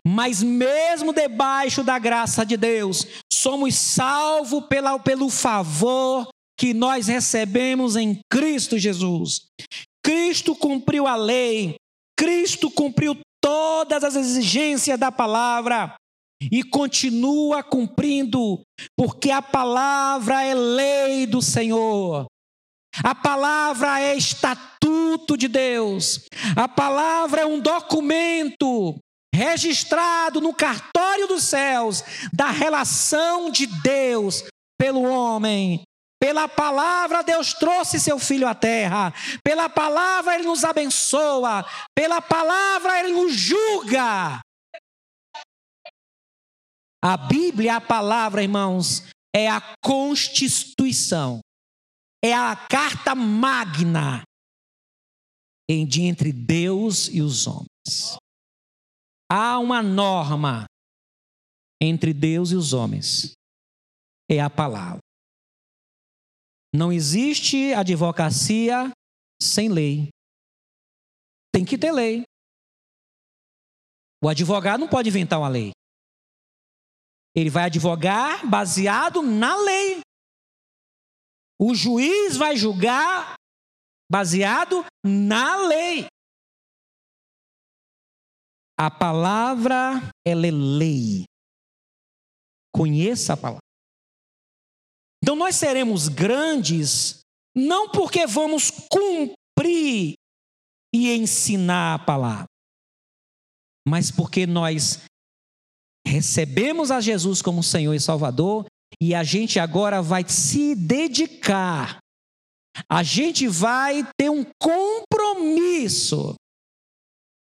Mas 0.06 0.42
mesmo 0.42 1.14
debaixo 1.14 1.84
da 1.84 2.00
graça 2.00 2.46
de 2.46 2.58
Deus, 2.58 3.06
somos 3.32 3.76
salvos 3.76 4.66
pela, 4.68 4.98
pelo 4.98 5.30
favor 5.30 6.28
que 6.58 6.74
nós 6.74 7.08
recebemos 7.08 7.96
em 7.96 8.20
Cristo 8.32 8.80
Jesus. 8.80 9.48
Cristo 10.04 10.56
cumpriu 10.56 11.06
a 11.06 11.16
lei, 11.16 11.76
Cristo 12.18 12.72
cumpriu 12.72 13.18
todas 13.42 14.04
as 14.04 14.16
exigências 14.16 14.98
da 14.98 15.12
palavra 15.12 15.96
e 16.52 16.64
continua 16.64 17.64
cumprindo, 17.64 18.62
porque 18.98 19.32
a 19.32 19.42
palavra 19.42 20.44
é 20.44 20.54
lei 20.54 21.26
do 21.26 21.42
Senhor. 21.42 22.26
A 23.04 23.14
palavra 23.14 24.00
é 24.00 24.16
estatuto 24.16 25.38
de 25.38 25.48
Deus. 25.48 26.22
A 26.56 26.68
palavra 26.68 27.42
é 27.42 27.46
um 27.46 27.60
documento 27.60 28.96
registrado 29.34 30.40
no 30.40 30.54
cartório 30.54 31.28
dos 31.28 31.44
céus 31.44 32.04
da 32.34 32.50
relação 32.50 33.52
de 33.52 33.68
Deus 33.68 34.46
pelo 34.80 35.04
homem. 35.04 35.84
Pela 36.22 36.48
palavra, 36.48 37.22
Deus 37.22 37.54
trouxe 37.54 38.00
seu 38.00 38.18
filho 38.18 38.48
à 38.48 38.56
terra. 38.56 39.14
Pela 39.44 39.68
palavra, 39.70 40.36
Ele 40.36 40.46
nos 40.46 40.64
abençoa. 40.64 41.66
Pela 41.94 42.22
palavra, 42.22 43.00
Ele 43.00 43.12
nos 43.12 43.34
julga. 43.34 44.40
A 47.08 47.18
Bíblia, 47.18 47.76
a 47.76 47.82
palavra, 47.82 48.42
irmãos, 48.42 49.04
é 49.32 49.48
a 49.48 49.62
constituição, 49.80 51.40
é 52.24 52.34
a 52.34 52.56
carta 52.56 53.14
magna 53.14 54.24
entre 55.70 56.34
Deus 56.34 57.08
e 57.08 57.22
os 57.22 57.46
homens. 57.46 58.18
Há 59.32 59.60
uma 59.60 59.84
norma 59.84 60.66
entre 61.80 62.12
Deus 62.12 62.50
e 62.50 62.56
os 62.56 62.74
homens. 62.74 63.34
É 64.28 64.40
a 64.40 64.50
palavra. 64.50 64.98
Não 66.74 66.92
existe 66.92 67.72
advocacia 67.76 68.90
sem 69.40 69.70
lei. 69.70 70.10
Tem 71.54 71.64
que 71.64 71.78
ter 71.78 71.92
lei. 71.92 72.24
O 74.24 74.28
advogado 74.28 74.80
não 74.80 74.90
pode 74.90 75.10
inventar 75.10 75.38
uma 75.38 75.50
lei. 75.50 75.72
Ele 77.36 77.50
vai 77.50 77.66
advogar 77.66 78.48
baseado 78.50 79.22
na 79.22 79.56
lei. 79.58 80.00
O 81.60 81.76
juiz 81.76 82.38
vai 82.38 82.56
julgar 82.56 83.36
baseado 84.10 84.86
na 85.06 85.56
lei. 85.68 86.08
A 88.78 88.92
palavra, 88.92 90.02
ela 90.26 90.48
é 90.48 90.52
lei. 90.52 91.26
Conheça 92.74 93.34
a 93.34 93.38
palavra. 93.38 93.62
Então 95.24 95.36
nós 95.36 95.56
seremos 95.56 96.08
grandes 96.08 97.22
não 97.56 97.90
porque 97.90 98.28
vamos 98.28 98.70
cumprir 98.70 100.14
e 100.94 101.16
ensinar 101.16 101.96
a 101.96 102.06
palavra, 102.06 102.46
mas 103.88 104.12
porque 104.12 104.46
nós 104.46 105.06
recebemos 106.06 106.92
a 106.92 107.02
Jesus 107.02 107.42
como 107.42 107.64
Senhor 107.64 107.94
e 107.94 108.00
Salvador 108.00 108.66
e 109.02 109.14
a 109.16 109.24
gente 109.24 109.60
agora 109.60 110.02
vai 110.02 110.24
se 110.28 110.76
dedicar. 110.76 111.98
A 112.90 113.04
gente 113.04 113.48
vai 113.48 114.08
ter 114.18 114.30
um 114.30 114.46
compromisso 114.62 116.36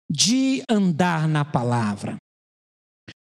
de 0.10 0.64
andar 0.70 1.28
na 1.28 1.44
palavra. 1.44 2.18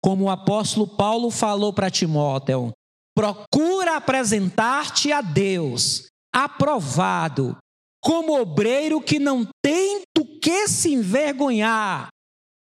Como 0.03 0.25
o 0.25 0.31
apóstolo 0.31 0.87
Paulo 0.87 1.31
falou 1.31 1.73
para 1.73 1.91
Timóteo, 1.91 2.73
procura 3.15 3.97
apresentar-te 3.97 5.13
a 5.13 5.21
Deus, 5.21 6.07
aprovado, 6.35 7.57
como 8.03 8.41
obreiro 8.41 9.01
que 9.01 9.19
não 9.19 9.47
tem 9.63 10.03
do 10.17 10.25
que 10.39 10.69
se 10.69 10.95
envergonhar, 10.95 12.09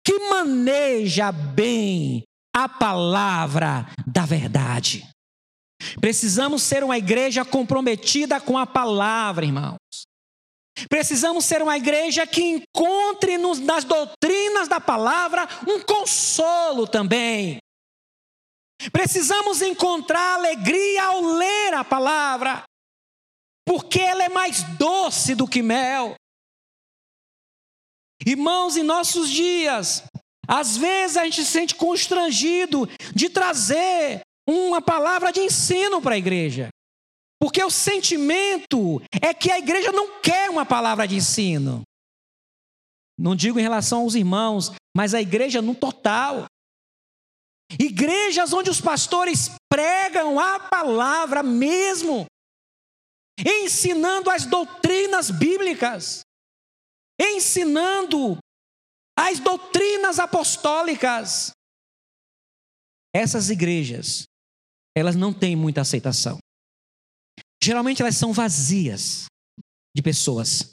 que 0.05 0.17
maneja 0.29 1.31
bem 1.31 2.23
a 2.56 2.70
palavra 2.70 3.86
da 4.08 4.26
verdade. 4.26 5.06
Precisamos 6.00 6.63
ser 6.63 6.86
uma 6.86 6.98
igreja 6.98 7.44
comprometida 7.44 8.39
com 8.39 8.58
a 8.58 8.65
palavra, 8.65 9.46
irmãos. 9.46 9.78
Precisamos 10.89 11.44
ser 11.44 11.62
uma 11.62 11.76
igreja 11.76 12.26
que 12.26 12.41
encontre 12.41 13.38
nos, 13.38 13.60
nas 13.60 13.84
doutrinas 13.84 14.70
da 14.70 14.80
palavra 14.80 15.46
um 15.68 15.82
consolo 15.82 16.88
também. 16.88 17.58
Precisamos 18.89 19.62
encontrar 19.62 20.36
alegria 20.36 21.04
ao 21.04 21.22
ler 21.22 21.74
a 21.74 21.84
palavra, 21.84 22.63
porque 23.65 24.00
ela 24.00 24.24
é 24.24 24.30
mais 24.30 24.63
doce 24.78 25.36
do 25.36 25.46
que 25.46 25.62
mel. 25.62 26.15
Irmãos, 28.26 28.78
em 28.78 28.84
nossos 28.84 29.30
dias, 29.30 30.04
às 30.47 30.77
vezes 30.77 31.17
a 31.17 31.23
gente 31.25 31.43
se 31.43 31.51
sente 31.51 31.75
constrangido 31.75 32.88
de 33.13 33.29
trazer 33.29 34.21
uma 34.47 34.81
palavra 34.81 35.31
de 35.31 35.41
ensino 35.41 36.01
para 36.01 36.15
a 36.15 36.17
igreja. 36.17 36.69
Porque 37.39 37.63
o 37.63 37.69
sentimento 37.69 39.01
é 39.21 39.34
que 39.34 39.51
a 39.51 39.60
igreja 39.60 39.91
não 39.91 40.19
quer 40.21 40.49
uma 40.49 40.65
palavra 40.65 41.08
de 41.08 41.15
ensino. 41.15 41.84
Não 43.17 43.36
digo 43.36 43.60
em 43.60 43.63
relação 43.63 44.01
aos 44.01 44.15
irmãos, 44.15 44.71
mas 44.95 45.13
a 45.13 45.21
igreja 45.21 45.62
no 45.62 45.75
total. 45.75 46.45
Igrejas 47.79 48.53
onde 48.53 48.69
os 48.69 48.79
pastores 48.79 49.49
pregam 49.69 50.39
a 50.39 50.60
palavra 50.60 51.41
mesmo, 51.41 52.25
ensinando 53.39 54.29
as 54.29 54.45
doutrinas 54.45 55.31
bíblicas, 55.31 56.21
ensinando 57.19 58.38
as 59.17 59.39
doutrinas 59.39 60.19
apostólicas. 60.19 61.51
Essas 63.13 63.49
igrejas, 63.49 64.25
elas 64.95 65.15
não 65.15 65.34
têm 65.34 65.56
muita 65.56 65.82
aceitação. 65.82 66.38
Geralmente 67.63 68.01
elas 68.01 68.17
são 68.17 68.34
vazias 68.34 69.25
de 69.95 70.04
pessoas, 70.04 70.71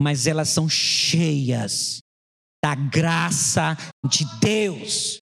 mas 0.00 0.26
elas 0.26 0.50
são 0.50 0.68
cheias 0.68 1.98
da 2.62 2.74
graça 2.74 3.76
de 4.08 4.24
Deus. 4.38 5.18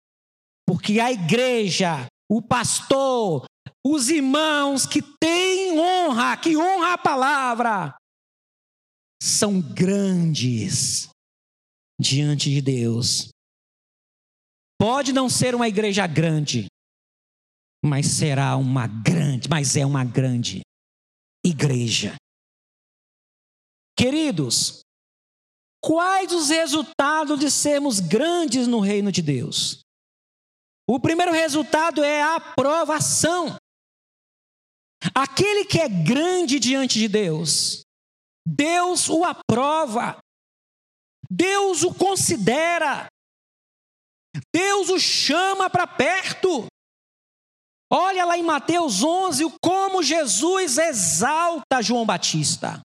Porque 0.67 0.99
a 0.99 1.13
igreja, 1.13 2.07
o 2.29 2.43
pastor, 2.43 3.47
os 3.87 4.09
irmãos 4.11 4.85
que 4.85 5.01
têm 5.21 5.79
honra, 5.79 6.37
que 6.37 6.57
honra 6.57 6.95
a 6.95 6.99
palavra, 6.99 7.97
são 9.23 9.61
grandes 9.61 11.09
diante 12.01 12.51
de 12.51 12.61
Deus. 12.61 13.29
Pode 14.79 15.13
não 15.13 15.29
ser 15.29 15.55
uma 15.55 15.69
igreja 15.69 16.07
grande, 16.07 16.67
mas 17.85 18.07
será 18.07 18.57
uma 18.57 18.87
grande, 18.87 19.49
mas 19.49 19.77
é 19.77 19.87
uma 19.87 20.05
grande 20.05 20.61
igreja. 21.45 22.15
Queridos, 23.99 24.81
quais 25.83 26.33
os 26.33 26.51
resultados 26.51 27.41
de 27.41 27.51
sermos 27.51 28.01
grandes 28.01 28.67
no 28.67 28.81
reino 28.81 29.11
de 29.11 29.23
Deus? 29.23 29.81
O 30.89 31.01
primeiro 31.01 31.33
resultado 31.33 32.05
é 32.05 32.23
a 32.23 32.37
aprovação. 32.37 33.57
Aquele 35.15 35.65
que 35.65 35.79
é 35.79 35.89
grande 35.89 36.59
diante 36.59 36.99
de 36.99 37.09
Deus, 37.09 37.83
Deus 38.47 39.09
o 39.09 39.25
aprova, 39.25 40.19
Deus 41.31 41.83
o 41.83 41.93
considera, 41.93 43.07
Deus 44.55 44.89
o 44.89 44.99
chama 44.99 45.69
para 45.71 45.87
perto. 45.87 46.67
Olha 47.91 48.25
lá 48.25 48.37
em 48.37 48.43
Mateus 48.43 49.03
11 49.03 49.45
como 49.63 50.03
Jesus 50.03 50.77
exalta 50.79 51.83
João 51.83 52.05
Batista. 52.05 52.81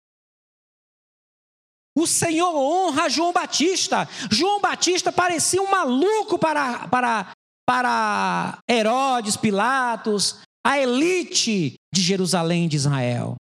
O 1.98 2.08
Senhor 2.08 2.56
honra 2.56 3.10
João 3.10 3.34
Batista. 3.34 4.08
João 4.32 4.62
Batista 4.62 5.12
parecia 5.12 5.62
um 5.62 5.70
maluco 5.70 6.40
para, 6.40 6.88
para, 6.88 7.34
para 7.68 8.60
Herodes, 8.70 9.36
Pilatos, 9.36 10.42
a 10.66 10.80
elite 10.80 11.74
de 11.94 12.02
Jerusalém 12.02 12.70
de 12.70 12.78
Israel. 12.78 13.36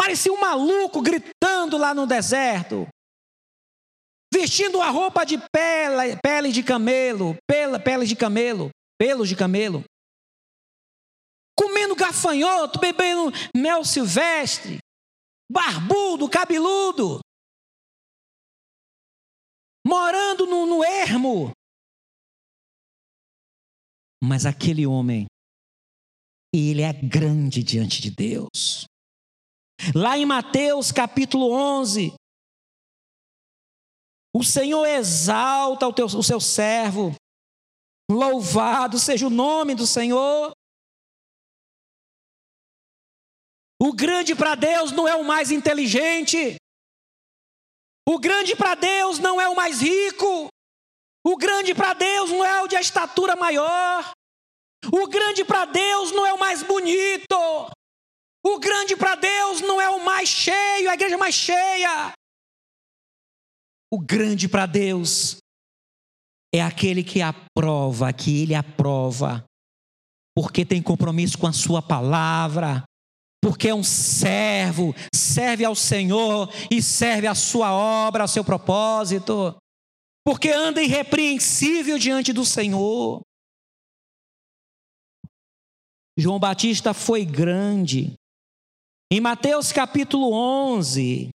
Parecia 0.00 0.32
um 0.32 0.40
maluco 0.40 1.02
gritando 1.02 1.76
lá 1.76 1.92
no 1.92 2.06
deserto, 2.06 2.88
vestindo 4.32 4.80
a 4.80 4.90
roupa 4.90 5.24
de 5.24 5.38
pele, 5.38 6.16
pele 6.22 6.52
de 6.52 6.62
camelo, 6.62 7.36
pele, 7.46 7.78
pele 7.78 8.06
de 8.06 8.14
camelo, 8.14 8.70
pelos 8.98 9.28
de 9.28 9.36
camelo, 9.36 9.84
comendo 11.58 11.94
gafanhoto, 11.94 12.78
bebendo 12.78 13.32
mel 13.56 13.84
silvestre, 13.84 14.78
barbudo, 15.50 16.28
cabeludo, 16.28 17.20
morando 19.86 20.46
no, 20.46 20.66
no 20.66 20.84
ermo. 20.84 21.52
Mas 24.22 24.44
aquele 24.44 24.86
homem, 24.86 25.26
ele 26.52 26.82
é 26.82 26.92
grande 26.92 27.62
diante 27.62 28.02
de 28.02 28.10
Deus. 28.10 28.84
Lá 29.94 30.18
em 30.18 30.26
Mateus 30.26 30.90
capítulo 30.90 31.52
11, 31.52 32.12
o 34.34 34.44
Senhor 34.44 34.84
exalta 34.86 35.86
o, 35.86 35.92
teu, 35.92 36.06
o 36.06 36.22
seu 36.22 36.40
servo, 36.40 37.14
louvado 38.10 38.98
seja 38.98 39.26
o 39.26 39.30
nome 39.30 39.74
do 39.74 39.86
Senhor. 39.86 40.52
O 43.80 43.92
grande 43.92 44.34
para 44.34 44.54
Deus 44.54 44.90
não 44.90 45.06
é 45.06 45.14
o 45.14 45.24
mais 45.24 45.50
inteligente, 45.50 46.56
o 48.08 48.18
grande 48.18 48.56
para 48.56 48.74
Deus 48.74 49.18
não 49.18 49.40
é 49.40 49.48
o 49.48 49.54
mais 49.54 49.80
rico, 49.80 50.48
o 51.24 51.36
grande 51.36 51.74
para 51.74 51.92
Deus 51.92 52.30
não 52.30 52.44
é 52.44 52.62
o 52.62 52.66
de 52.66 52.74
estatura 52.74 53.36
maior, 53.36 54.10
o 54.92 55.06
grande 55.06 55.44
para 55.44 55.64
Deus 55.64 56.10
não 56.10 56.26
é 56.26 56.32
o 56.32 56.38
mais 56.38 56.62
bonito, 56.62 57.36
o 58.44 58.58
grande 58.58 58.96
para 58.96 59.14
Deus 59.14 59.60
não 59.60 59.80
é 59.80 59.90
o 59.90 60.04
mais 60.04 60.28
cheio, 60.28 60.90
a 60.90 60.94
igreja 60.94 61.16
mais 61.16 61.34
cheia. 61.34 62.12
O 63.90 63.98
grande 63.98 64.48
para 64.48 64.66
Deus 64.66 65.38
é 66.54 66.62
aquele 66.62 67.02
que 67.02 67.22
aprova, 67.22 68.12
que 68.12 68.42
ele 68.42 68.54
aprova, 68.54 69.44
porque 70.36 70.64
tem 70.64 70.82
compromisso 70.82 71.38
com 71.38 71.46
a 71.46 71.52
sua 71.52 71.80
palavra, 71.80 72.84
porque 73.42 73.68
é 73.68 73.74
um 73.74 73.84
servo, 73.84 74.94
serve 75.14 75.64
ao 75.64 75.74
Senhor 75.74 76.52
e 76.70 76.82
serve 76.82 77.26
a 77.26 77.34
sua 77.34 77.72
obra, 77.72 78.24
ao 78.24 78.28
seu 78.28 78.44
propósito, 78.44 79.56
porque 80.24 80.50
anda 80.50 80.82
irrepreensível 80.82 81.98
diante 81.98 82.32
do 82.32 82.44
Senhor. 82.44 83.22
João 86.18 86.38
Batista 86.38 86.92
foi 86.92 87.24
grande, 87.24 88.14
em 89.10 89.20
Mateus 89.20 89.72
capítulo 89.72 90.32
11, 90.32 91.30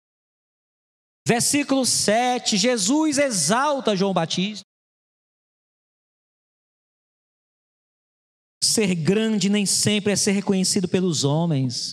versículo 1.29 1.85
7, 1.85 2.57
Jesus 2.57 3.19
exalta 3.19 3.95
João 3.95 4.15
Batista. 4.15 4.63
Ser 8.65 8.95
grande 8.95 9.51
nem 9.51 9.67
sempre 9.67 10.15
é 10.15 10.17
ser 10.17 10.33
reconhecido 10.33 10.89
pelos 10.89 11.25
homens, 11.25 11.93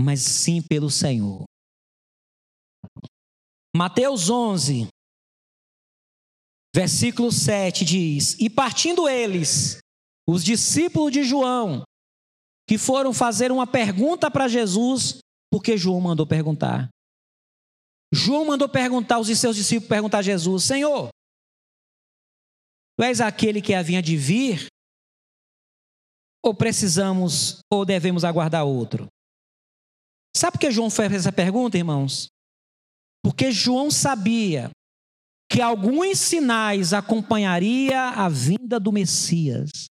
mas 0.00 0.20
sim 0.20 0.62
pelo 0.62 0.88
Senhor. 0.88 1.44
Mateus 3.76 4.30
11, 4.30 4.86
versículo 6.72 7.32
7 7.32 7.84
diz: 7.84 8.38
E 8.38 8.48
partindo 8.48 9.08
eles, 9.08 9.78
os 10.24 10.44
discípulos 10.44 11.10
de 11.10 11.24
João, 11.24 11.82
que 12.68 12.78
foram 12.78 13.12
fazer 13.12 13.50
uma 13.50 13.66
pergunta 13.66 14.30
para 14.30 14.46
Jesus, 14.46 15.18
porque 15.50 15.76
João 15.76 16.00
mandou 16.00 16.26
perguntar. 16.26 16.88
João 18.12 18.44
mandou 18.46 18.68
perguntar, 18.68 19.18
os 19.18 19.28
seus 19.38 19.56
discípulos 19.56 19.88
perguntar 19.88 20.18
a 20.18 20.22
Jesus: 20.22 20.64
Senhor, 20.64 21.08
tu 22.96 23.04
és 23.04 23.20
aquele 23.20 23.60
que 23.60 23.74
havia 23.74 24.02
de 24.02 24.16
vir? 24.16 24.66
Ou 26.44 26.54
precisamos, 26.54 27.58
ou 27.72 27.84
devemos 27.84 28.24
aguardar 28.24 28.64
outro? 28.64 29.08
Sabe 30.36 30.52
por 30.52 30.60
que 30.60 30.70
João 30.70 30.90
fez 30.90 31.12
essa 31.12 31.32
pergunta, 31.32 31.76
irmãos? 31.76 32.28
Porque 33.24 33.50
João 33.50 33.90
sabia 33.90 34.70
que 35.50 35.60
alguns 35.60 36.18
sinais 36.18 36.92
acompanharia 36.92 38.10
a 38.10 38.28
vinda 38.28 38.78
do 38.78 38.92
Messias 38.92 39.86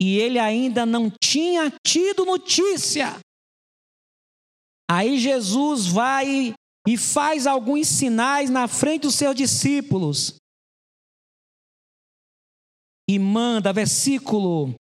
e 0.00 0.18
ele 0.18 0.38
ainda 0.38 0.86
não 0.86 1.10
tinha 1.10 1.72
tido 1.86 2.24
notícia. 2.24 3.18
Aí 4.90 5.18
Jesus 5.18 5.86
vai 5.86 6.54
e 6.86 6.96
faz 6.96 7.46
alguns 7.46 7.86
sinais 7.86 8.48
na 8.50 8.66
frente 8.66 9.02
dos 9.02 9.14
seus 9.14 9.34
discípulos. 9.34 10.36
E 13.08 13.18
manda, 13.18 13.72
versículo 13.72 14.74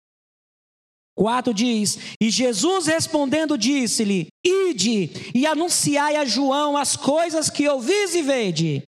4 1.18 1.54
diz: 1.54 1.98
E 2.22 2.30
Jesus 2.30 2.86
respondendo 2.86 3.58
disse-lhe: 3.58 4.28
Ide 4.46 5.10
e 5.34 5.48
anunciai 5.48 6.16
a 6.16 6.26
João 6.26 6.78
as 6.78 6.96
coisas 6.96 7.50
que 7.50 7.68
ouvis 7.68 8.14
e 8.14 8.22
vede. 8.22 8.84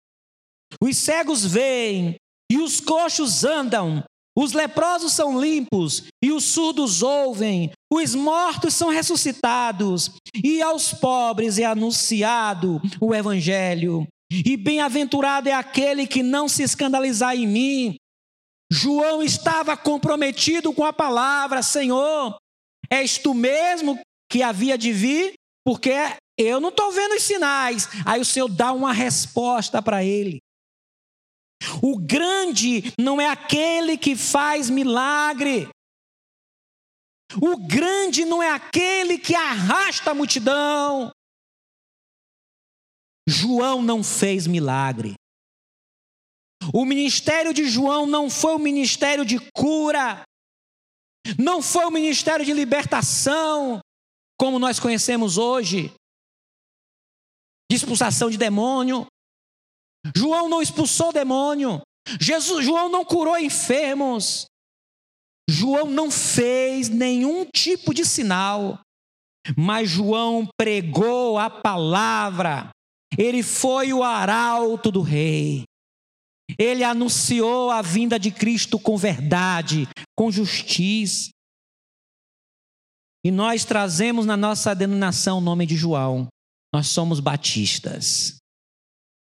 Os 0.81 0.97
cegos 0.97 1.45
veem, 1.45 2.15
e 2.51 2.57
os 2.57 2.81
coxos 2.81 3.45
andam, 3.45 4.03
os 4.37 4.53
leprosos 4.53 5.13
são 5.13 5.41
limpos 5.41 6.03
e 6.23 6.31
os 6.31 6.43
surdos 6.43 7.01
ouvem, 7.01 7.71
os 7.91 8.13
mortos 8.13 8.75
são 8.75 8.89
ressuscitados, 8.89 10.11
e 10.43 10.61
aos 10.61 10.93
pobres 10.93 11.57
é 11.57 11.65
anunciado 11.65 12.79
o 13.01 13.15
evangelho. 13.15 14.05
E 14.31 14.55
bem-aventurado 14.55 15.49
é 15.49 15.53
aquele 15.53 16.05
que 16.05 16.21
não 16.21 16.47
se 16.47 16.61
escandalizar 16.61 17.35
em 17.35 17.47
mim. 17.47 17.95
João 18.71 19.23
estava 19.23 19.75
comprometido 19.75 20.71
com 20.71 20.85
a 20.85 20.93
palavra, 20.93 21.63
Senhor, 21.63 22.37
és 22.91 23.17
tu 23.17 23.33
mesmo 23.33 23.99
que 24.29 24.43
havia 24.43 24.77
de 24.77 24.91
vir? 24.91 25.33
Porque 25.65 25.95
eu 26.37 26.59
não 26.59 26.69
estou 26.69 26.91
vendo 26.91 27.15
os 27.15 27.23
sinais. 27.23 27.89
Aí 28.05 28.21
o 28.21 28.25
Senhor 28.25 28.49
dá 28.49 28.71
uma 28.71 28.93
resposta 28.93 29.81
para 29.81 30.03
ele. 30.03 30.37
O 31.81 31.97
grande 31.97 32.93
não 32.99 33.19
é 33.19 33.27
aquele 33.27 33.97
que 33.97 34.15
faz 34.15 34.69
milagre. 34.69 35.69
O 37.41 37.57
grande 37.57 38.25
não 38.25 38.41
é 38.41 38.49
aquele 38.49 39.17
que 39.17 39.35
arrasta 39.35 40.11
a 40.11 40.13
multidão. 40.13 41.11
João 43.27 43.81
não 43.81 44.03
fez 44.03 44.47
milagre. 44.47 45.15
O 46.73 46.85
ministério 46.85 47.53
de 47.53 47.67
João 47.67 48.05
não 48.05 48.29
foi 48.29 48.55
o 48.55 48.59
ministério 48.59 49.25
de 49.25 49.37
cura, 49.51 50.23
não 51.37 51.61
foi 51.61 51.85
o 51.85 51.91
ministério 51.91 52.45
de 52.45 52.53
libertação, 52.53 53.79
como 54.39 54.59
nós 54.59 54.79
conhecemos 54.79 55.37
hoje, 55.37 55.93
de 57.69 57.75
expulsação 57.75 58.29
de 58.29 58.37
demônio. 58.37 59.05
João 60.15 60.49
não 60.49 60.61
expulsou 60.61 61.11
demônio. 61.11 61.81
Jesus, 62.19 62.65
João 62.65 62.89
não 62.89 63.03
curou 63.03 63.37
enfermos. 63.37 64.45
João 65.49 65.87
não 65.87 66.11
fez 66.11 66.89
nenhum 66.89 67.45
tipo 67.45 67.93
de 67.93 68.05
sinal. 68.05 68.79
Mas 69.57 69.89
João 69.89 70.47
pregou 70.57 71.37
a 71.37 71.49
palavra. 71.49 72.69
Ele 73.17 73.41
foi 73.41 73.93
o 73.93 74.03
arauto 74.03 74.91
do 74.91 75.01
rei. 75.01 75.63
Ele 76.57 76.83
anunciou 76.83 77.69
a 77.71 77.81
vinda 77.81 78.19
de 78.19 78.31
Cristo 78.31 78.79
com 78.79 78.97
verdade, 78.97 79.87
com 80.15 80.31
justiça. 80.31 81.29
E 83.25 83.31
nós 83.31 83.65
trazemos 83.65 84.25
na 84.25 84.37
nossa 84.37 84.73
denominação 84.73 85.39
o 85.39 85.41
nome 85.41 85.65
de 85.65 85.75
João. 85.75 86.27
Nós 86.73 86.87
somos 86.87 87.19
batistas. 87.19 88.36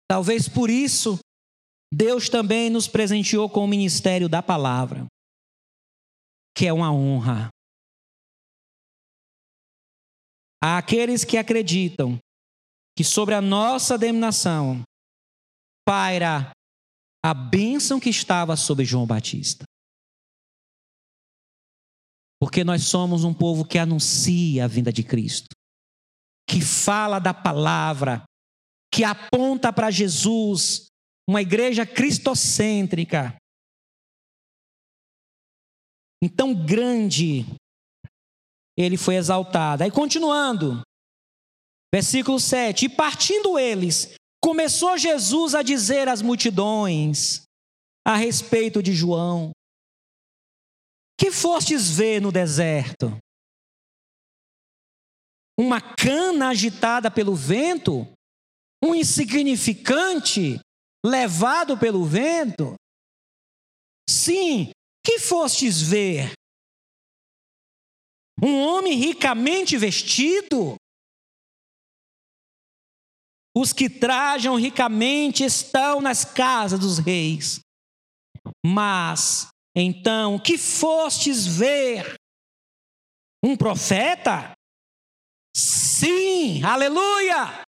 Talvez 0.09 0.49
por 0.49 0.69
isso, 0.69 1.19
Deus 1.93 2.29
também 2.29 2.69
nos 2.69 2.87
presenteou 2.87 3.49
com 3.49 3.63
o 3.63 3.67
ministério 3.67 4.27
da 4.27 4.41
palavra, 4.41 5.05
que 6.55 6.65
é 6.65 6.73
uma 6.73 6.91
honra. 6.91 7.49
àqueles 10.61 11.23
que 11.23 11.37
acreditam 11.37 12.19
que 12.97 13.03
sobre 13.03 13.33
a 13.33 13.41
nossa 13.41 13.97
denominação 13.97 14.81
paira 15.87 16.51
a 17.23 17.33
bênção 17.33 17.99
que 17.99 18.09
estava 18.09 18.55
sobre 18.55 18.85
João 18.85 19.05
Batista. 19.05 19.63
Porque 22.41 22.63
nós 22.63 22.83
somos 22.83 23.23
um 23.23 23.33
povo 23.33 23.65
que 23.65 23.77
anuncia 23.77 24.65
a 24.65 24.67
vinda 24.67 24.91
de 24.91 25.03
Cristo, 25.03 25.49
que 26.47 26.61
fala 26.61 27.19
da 27.19 27.33
palavra, 27.33 28.23
que 28.91 29.03
aponta 29.03 29.71
para 29.71 29.91
Jesus, 29.91 30.87
uma 31.29 31.41
igreja 31.41 31.85
cristocêntrica. 31.85 33.35
Então 36.21 36.53
grande 36.53 37.45
ele 38.77 38.97
foi 38.97 39.15
exaltado. 39.15 39.83
Aí 39.83 39.91
continuando, 39.91 40.81
versículo 41.93 42.39
7: 42.39 42.85
E 42.85 42.89
partindo 42.89 43.59
eles, 43.59 44.15
começou 44.43 44.97
Jesus 44.97 45.53
a 45.53 45.61
dizer 45.61 46.07
às 46.07 46.21
multidões 46.21 47.43
a 48.05 48.15
respeito 48.15 48.81
de 48.81 48.93
João: 48.93 49.51
Que 51.17 51.31
fostes 51.31 51.89
ver 51.89 52.21
no 52.21 52.31
deserto? 52.31 53.17
Uma 55.59 55.81
cana 55.81 56.49
agitada 56.49 57.11
pelo 57.11 57.35
vento? 57.35 58.07
Um 58.83 58.95
insignificante 58.95 60.59
levado 61.05 61.77
pelo 61.77 62.05
vento? 62.05 62.75
Sim, 64.09 64.71
que 65.05 65.19
fostes 65.19 65.81
ver? 65.81 66.33
Um 68.41 68.61
homem 68.61 68.93
ricamente 68.93 69.77
vestido? 69.77 70.75
Os 73.55 73.73
que 73.73 73.89
trajam 73.89 74.55
ricamente 74.55 75.43
estão 75.43 75.99
nas 75.99 76.23
casas 76.23 76.79
dos 76.79 76.99
reis. 76.99 77.59
Mas, 78.65 79.47
então, 79.75 80.39
que 80.39 80.57
fostes 80.57 81.45
ver? 81.45 82.15
Um 83.43 83.57
profeta? 83.57 84.53
Sim, 85.55 86.63
aleluia! 86.63 87.68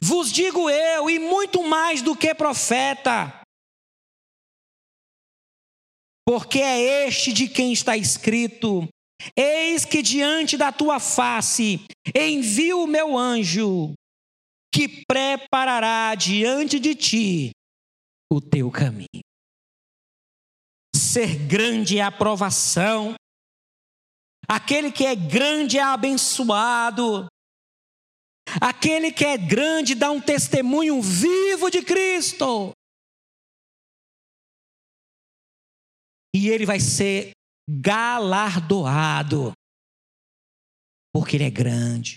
Vos 0.00 0.32
digo 0.32 0.70
eu, 0.70 1.10
e 1.10 1.18
muito 1.18 1.62
mais 1.62 2.02
do 2.02 2.16
que 2.16 2.34
profeta, 2.34 3.42
porque 6.28 6.58
é 6.58 7.06
este 7.06 7.32
de 7.32 7.48
quem 7.48 7.72
está 7.72 7.96
escrito: 7.96 8.86
Eis 9.34 9.84
que 9.84 10.02
diante 10.02 10.56
da 10.56 10.70
tua 10.70 11.00
face 11.00 11.80
envio 12.14 12.82
o 12.82 12.86
meu 12.86 13.16
anjo, 13.16 13.94
que 14.72 15.04
preparará 15.06 16.14
diante 16.14 16.78
de 16.78 16.94
ti 16.94 17.50
o 18.30 18.40
teu 18.40 18.70
caminho. 18.70 19.24
Ser 20.94 21.34
grande 21.48 21.98
é 21.98 22.02
a 22.02 22.08
aprovação, 22.08 23.14
aquele 24.46 24.92
que 24.92 25.06
é 25.06 25.16
grande 25.16 25.78
é 25.78 25.82
abençoado, 25.82 27.26
aquele 28.60 29.12
que 29.12 29.24
é 29.24 29.36
grande 29.36 29.94
dá 29.94 30.10
um 30.10 30.20
testemunho 30.20 31.00
vivo 31.02 31.70
de 31.70 31.82
Cristo. 31.82 32.72
e 36.34 36.48
ele 36.48 36.64
vai 36.64 36.78
ser 36.78 37.32
galardoado, 37.68 39.52
porque 41.12 41.36
ele 41.36 41.44
é 41.44 41.50
grande. 41.50 42.16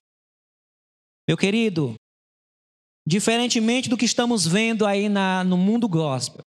Meu 1.27 1.37
querido, 1.37 1.95
diferentemente 3.07 3.89
do 3.89 3.97
que 3.97 4.05
estamos 4.05 4.45
vendo 4.45 4.85
aí 4.85 5.09
na, 5.09 5.43
no 5.43 5.57
mundo 5.57 5.87
gospel, 5.87 6.41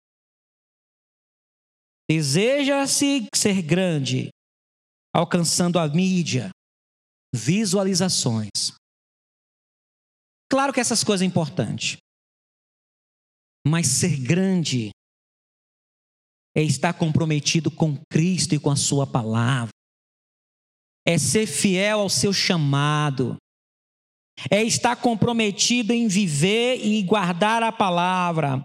deseja-se 2.10 3.26
ser 3.34 3.62
grande, 3.62 4.28
alcançando 5.14 5.78
a 5.78 5.88
mídia, 5.88 6.50
visualizações. 7.34 8.50
Claro 10.52 10.70
que 10.70 10.80
essas 10.80 11.02
coisas 11.02 11.20
são 11.20 11.26
importantes, 11.26 11.96
mas 13.66 13.86
ser 13.86 14.18
grande 14.18 14.90
é 16.54 16.62
estar 16.62 16.92
comprometido 16.92 17.70
com 17.70 17.96
Cristo 18.12 18.54
e 18.54 18.58
com 18.58 18.68
a 18.68 18.76
Sua 18.76 19.06
palavra, 19.06 19.70
é 21.08 21.16
ser 21.16 21.46
fiel 21.46 22.00
ao 22.00 22.10
seu 22.10 22.34
chamado, 22.34 23.38
é 24.50 24.62
estar 24.62 24.94
comprometido 24.96 25.90
em 25.90 26.06
viver 26.06 26.84
e 26.84 27.02
guardar 27.02 27.62
a 27.62 27.72
palavra, 27.72 28.62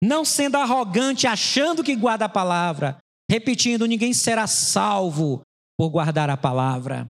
não 0.00 0.24
sendo 0.24 0.58
arrogante 0.58 1.26
achando 1.26 1.82
que 1.82 1.96
guarda 1.96 2.26
a 2.26 2.28
palavra, 2.28 2.98
repetindo: 3.28 3.84
ninguém 3.84 4.14
será 4.14 4.46
salvo 4.46 5.42
por 5.76 5.90
guardar 5.90 6.30
a 6.30 6.36
palavra, 6.36 7.04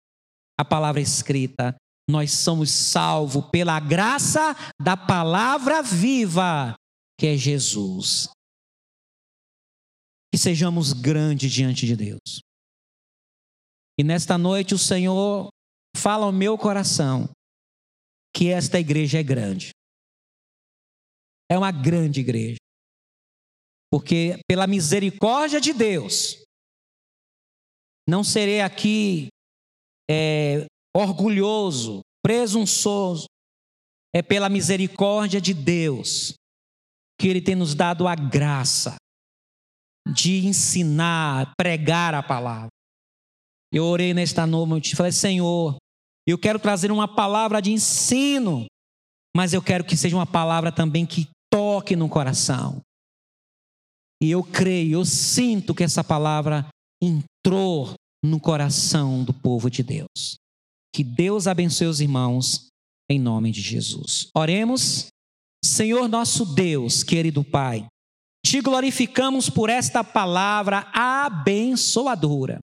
a 0.60 0.64
palavra 0.66 1.00
escrita. 1.00 1.74
Nós 2.08 2.32
somos 2.32 2.70
salvos 2.70 3.48
pela 3.50 3.80
graça 3.80 4.54
da 4.80 4.96
palavra 4.96 5.82
viva, 5.82 6.74
que 7.18 7.26
é 7.26 7.36
Jesus 7.36 8.28
que 10.34 10.38
sejamos 10.38 10.92
grandes 10.92 11.52
diante 11.52 11.86
de 11.86 11.94
Deus. 11.94 12.40
E 13.96 14.02
nesta 14.02 14.36
noite 14.36 14.74
o 14.74 14.78
Senhor 14.78 15.48
fala 15.96 16.26
ao 16.26 16.32
meu 16.32 16.58
coração 16.58 17.30
que 18.34 18.48
esta 18.48 18.80
igreja 18.80 19.20
é 19.20 19.22
grande. 19.22 19.70
É 21.48 21.56
uma 21.56 21.70
grande 21.70 22.18
igreja. 22.18 22.58
Porque 23.92 24.40
pela 24.48 24.66
misericórdia 24.66 25.60
de 25.60 25.72
Deus, 25.72 26.42
não 28.08 28.24
serei 28.24 28.60
aqui 28.60 29.28
é, 30.10 30.66
orgulhoso, 30.96 32.00
presunçoso. 32.22 33.26
É 34.14 34.22
pela 34.22 34.48
misericórdia 34.48 35.40
de 35.40 35.52
Deus 35.52 36.34
que 37.18 37.28
Ele 37.28 37.40
tem 37.40 37.54
nos 37.54 37.74
dado 37.74 38.06
a 38.06 38.14
graça 38.14 38.96
de 40.06 40.46
ensinar, 40.46 41.52
pregar 41.56 42.14
a 42.14 42.22
palavra. 42.22 42.68
Eu 43.72 43.84
orei 43.84 44.14
nesta 44.14 44.46
noite 44.46 44.92
e 44.92 44.96
falei: 44.96 45.12
Senhor, 45.12 45.76
eu 46.26 46.38
quero 46.38 46.58
trazer 46.58 46.92
uma 46.92 47.08
palavra 47.08 47.60
de 47.60 47.72
ensino, 47.72 48.66
mas 49.36 49.52
eu 49.52 49.62
quero 49.62 49.84
que 49.84 49.96
seja 49.96 50.16
uma 50.16 50.26
palavra 50.26 50.70
também 50.70 51.04
que 51.04 51.28
toque 51.52 51.96
no 51.96 52.08
coração. 52.08 52.80
E 54.22 54.30
eu 54.30 54.42
creio, 54.42 55.00
eu 55.00 55.04
sinto 55.04 55.74
que 55.74 55.82
essa 55.82 56.04
palavra 56.04 56.66
entrou 57.02 57.94
no 58.24 58.40
coração 58.40 59.24
do 59.24 59.34
povo 59.34 59.68
de 59.68 59.82
Deus. 59.82 60.36
Que 60.94 61.02
Deus 61.02 61.48
abençoe 61.48 61.88
os 61.88 62.00
irmãos, 62.00 62.68
em 63.10 63.18
nome 63.18 63.50
de 63.50 63.60
Jesus. 63.60 64.28
Oremos. 64.32 65.08
Senhor 65.64 66.08
nosso 66.08 66.54
Deus, 66.54 67.02
querido 67.02 67.42
Pai, 67.42 67.84
te 68.46 68.60
glorificamos 68.60 69.50
por 69.50 69.68
esta 69.70 70.04
palavra 70.04 70.86
abençoadora. 70.92 72.60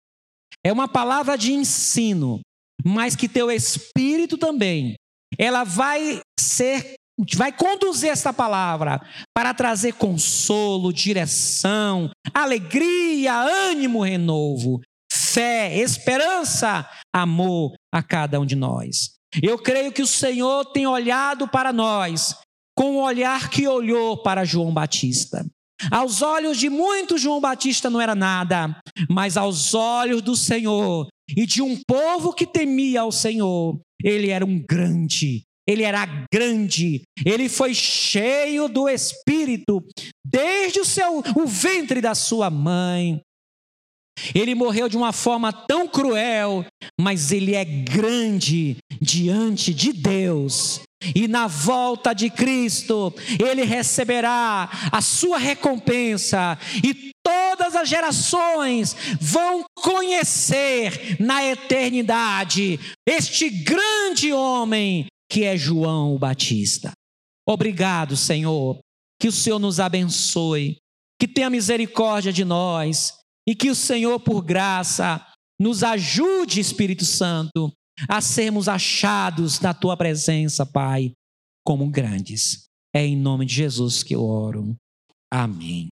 É 0.63 0.72
uma 0.72 0.88
palavra 0.88 1.38
de 1.38 1.52
ensino, 1.52 2.39
mas 2.86 3.17
que 3.17 3.28
teu 3.28 3.52
espírito 3.52 4.38
também, 4.38 4.96
ela 5.38 5.65
vai 5.65 6.22
ser 6.39 6.96
vai 7.36 7.52
conduzir 7.52 8.10
esta 8.10 8.32
palavra 8.32 9.02
para 9.36 9.54
trazer 9.54 9.94
consolo, 9.96 10.94
direção, 10.94 12.10
alegria, 12.34 13.36
ânimo, 13.36 14.02
renovo, 14.04 14.82
fé, 15.34 15.78
esperança, 15.78 16.89
amor 17.13 17.74
a 17.91 18.04
cada 18.04 18.39
um 18.39 18.46
de 18.46 18.56
nós. 18.56 19.12
Eu 19.41 19.58
creio 19.58 19.91
que 19.91 20.02
o 20.02 20.08
Senhor 20.08 20.65
tem 20.65 20.86
olhado 20.86 21.48
para 21.48 21.72
nós 21.72 22.36
com 22.76 22.98
o 22.98 23.04
olhar 23.04 23.50
que 23.50 23.67
olhou 23.67 24.22
para 24.22 24.46
João 24.46 24.74
Batista. 24.74 25.46
Aos 25.89 26.22
olhos 26.22 26.58
de 26.58 26.70
muitos, 26.70 27.22
João 27.22 27.39
Batista 27.39 27.89
não 27.89 28.00
era 28.00 28.13
nada, 28.13 28.76
mas 29.10 29.38
aos 29.38 29.74
olhos 29.74 30.22
do 30.22 30.36
Senhor 30.36 31.08
e 31.36 31.46
de 31.46 31.62
um 31.62 31.80
povo 31.88 32.34
que 32.34 32.46
temia 32.46 33.02
ao 33.02 33.12
Senhor, 33.12 33.80
ele 34.04 34.30
era 34.30 34.46
um 34.46 34.60
grande, 34.60 35.44
ele 35.67 35.84
era 35.84 36.26
grande, 36.32 37.02
ele 37.26 37.48
foi 37.50 37.74
cheio 37.74 38.67
do 38.67 38.88
Espírito 38.89 39.84
desde 40.26 40.80
o 40.80 40.86
seu 40.86 41.24
o 41.36 41.46
ventre 41.46 42.02
da 42.02 42.13
sua 42.13 42.50
mãe. 42.50 43.22
Ele 44.36 44.54
morreu 44.54 44.88
de 44.88 44.97
uma 44.97 45.12
forma 45.12 45.52
tão 45.52 45.88
cruel, 45.88 46.65
mas 47.00 47.32
ele 47.32 47.56
é 47.56 47.65
grande 47.65 48.78
diante 49.02 49.74
de 49.74 49.93
Deus. 49.93 50.82
E 51.15 51.28
na 51.28 51.47
volta 51.47 52.13
de 52.13 52.30
Cristo, 52.30 53.13
ele 53.43 53.63
receberá 53.63 54.69
a 54.91 55.02
sua 55.02 55.38
recompensa 55.38 56.58
e 56.84 57.12
toda 57.24 57.52
todas 57.62 57.76
as 57.76 57.89
gerações 57.89 58.95
vão 59.19 59.63
conhecer 59.76 61.17
na 61.19 61.43
eternidade 61.45 62.80
este 63.08 63.50
grande 63.50 64.34
homem 64.34 65.06
que 65.30 65.43
é 65.43 65.56
João 65.56 66.15
o 66.15 66.19
Batista. 66.19 66.91
Obrigado, 67.47 68.17
Senhor, 68.17 68.80
que 69.19 69.28
o 69.28 69.32
Senhor 69.32 69.60
nos 69.60 69.80
abençoe, 69.80 70.78
que 71.19 71.28
tenha 71.28 71.50
misericórdia 71.50 72.34
de 72.34 72.43
nós 72.43 73.13
e 73.47 73.56
que 73.56 73.69
o 73.69 73.75
Senhor, 73.75 74.19
por 74.19 74.41
graça, 74.41 75.25
nos 75.60 75.84
ajude, 75.84 76.60
Espírito 76.60 77.06
Santo, 77.06 77.71
a 78.08 78.21
sermos 78.21 78.67
achados 78.67 79.60
na 79.60 79.73
tua 79.73 79.95
presença, 79.95 80.65
Pai, 80.65 81.12
como 81.65 81.89
grandes. 81.89 82.65
É 82.93 83.06
em 83.06 83.15
nome 83.15 83.45
de 83.45 83.54
Jesus 83.54 84.04
que 84.04 84.15
eu 84.15 84.23
oro. 84.23 84.75
Amém. 85.32 85.91